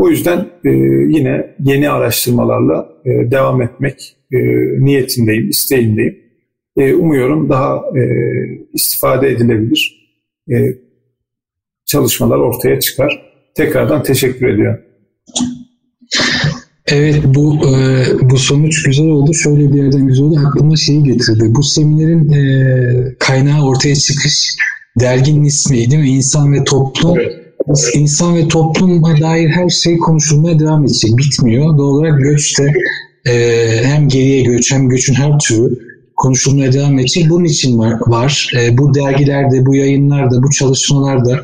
[0.00, 0.70] O yüzden e,
[1.16, 4.38] yine yeni araştırmalarla e, devam etmek e,
[4.84, 6.18] niyetindeyim, isteğindeyim.
[6.76, 8.02] E, umuyorum daha e,
[8.72, 10.10] istifade edilebilir
[10.52, 10.56] e,
[11.86, 13.22] çalışmalar ortaya çıkar.
[13.54, 14.80] Tekrardan teşekkür ediyorum.
[16.86, 19.34] Evet bu e, bu sonuç güzel oldu.
[19.34, 20.40] Şöyle bir yerden güzel oldu.
[20.46, 21.44] Aklıma şeyi getirdi.
[21.54, 24.56] Bu seminerin e, kaynağı ortaya çıkış
[25.00, 26.08] derginin ismi değil mi?
[26.08, 27.20] İnsan ve Toplum.
[27.20, 27.39] Evet.
[27.94, 31.18] İnsan ve topluma dair her şey konuşulmaya devam edecek.
[31.18, 31.78] Bitmiyor.
[31.78, 32.72] Doğal olarak göçte
[33.26, 33.32] e,
[33.82, 35.78] hem geriye göç hem göçün her türü
[36.16, 37.30] konuşulmaya devam edecek.
[37.30, 37.94] Bunun için var.
[38.06, 38.52] var.
[38.60, 41.36] E, bu dergilerde, bu yayınlarda, bu çalışmalarda,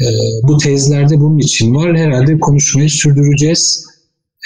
[0.00, 0.06] e,
[0.42, 1.96] bu tezlerde bunun için var.
[1.96, 3.86] Herhalde konuşmayı sürdüreceğiz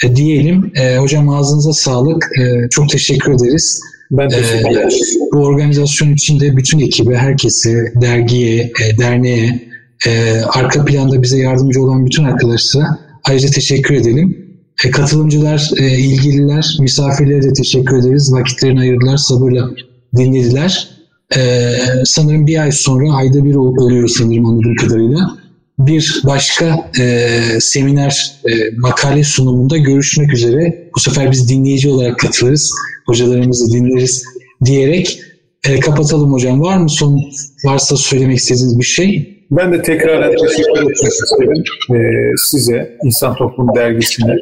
[0.03, 0.71] e, diyelim.
[0.75, 2.29] E, hocam ağzınıza sağlık.
[2.39, 3.81] E, çok teşekkür ederiz.
[4.11, 4.87] Ben teşekkür ederim.
[4.87, 9.74] E, bu organizasyon için de bütün ekibe, herkese, dergiye, e, derneğe,
[10.07, 14.45] e, arka planda bize yardımcı olan bütün arkadaşlara ayrıca teşekkür edelim.
[14.85, 18.33] E, katılımcılar, e, ilgililer, misafirlere de teşekkür ederiz.
[18.33, 19.69] Vakitlerini ayırdılar, sabırla
[20.17, 20.87] dinlediler.
[21.35, 21.71] E,
[22.05, 25.37] sanırım bir ay sonra, ayda bir oluyor sanırım anladığım kadarıyla
[25.79, 30.89] bir başka e, seminer e, makale sunumunda görüşmek üzere.
[30.95, 32.71] Bu sefer biz dinleyici olarak katılırız.
[33.05, 34.23] Hocalarımızı dinleriz
[34.65, 35.19] diyerek
[35.63, 36.61] e, kapatalım hocam.
[36.61, 37.21] Var mı son
[37.65, 39.34] varsa söylemek istediğiniz bir şey?
[39.51, 41.63] Ben de tekrar teşekkür etmek isterim.
[41.93, 41.97] E,
[42.37, 44.35] size, İnsan Toplum Dergisi'ne,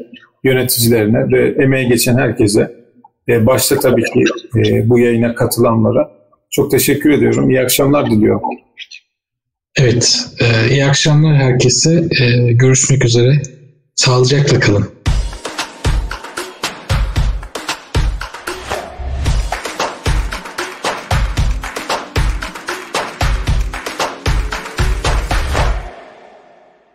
[0.44, 2.72] yöneticilerine ve emeği geçen herkese,
[3.30, 4.24] e, başta tabii ki
[4.58, 6.12] e, bu yayına katılanlara
[6.50, 7.50] çok teşekkür ediyorum.
[7.50, 8.42] İyi akşamlar diliyorum.
[9.80, 12.08] Evet, e, iyi akşamlar herkese.
[12.52, 13.42] Görüşmek üzere.
[13.96, 15.03] Sağlıcakla kalın.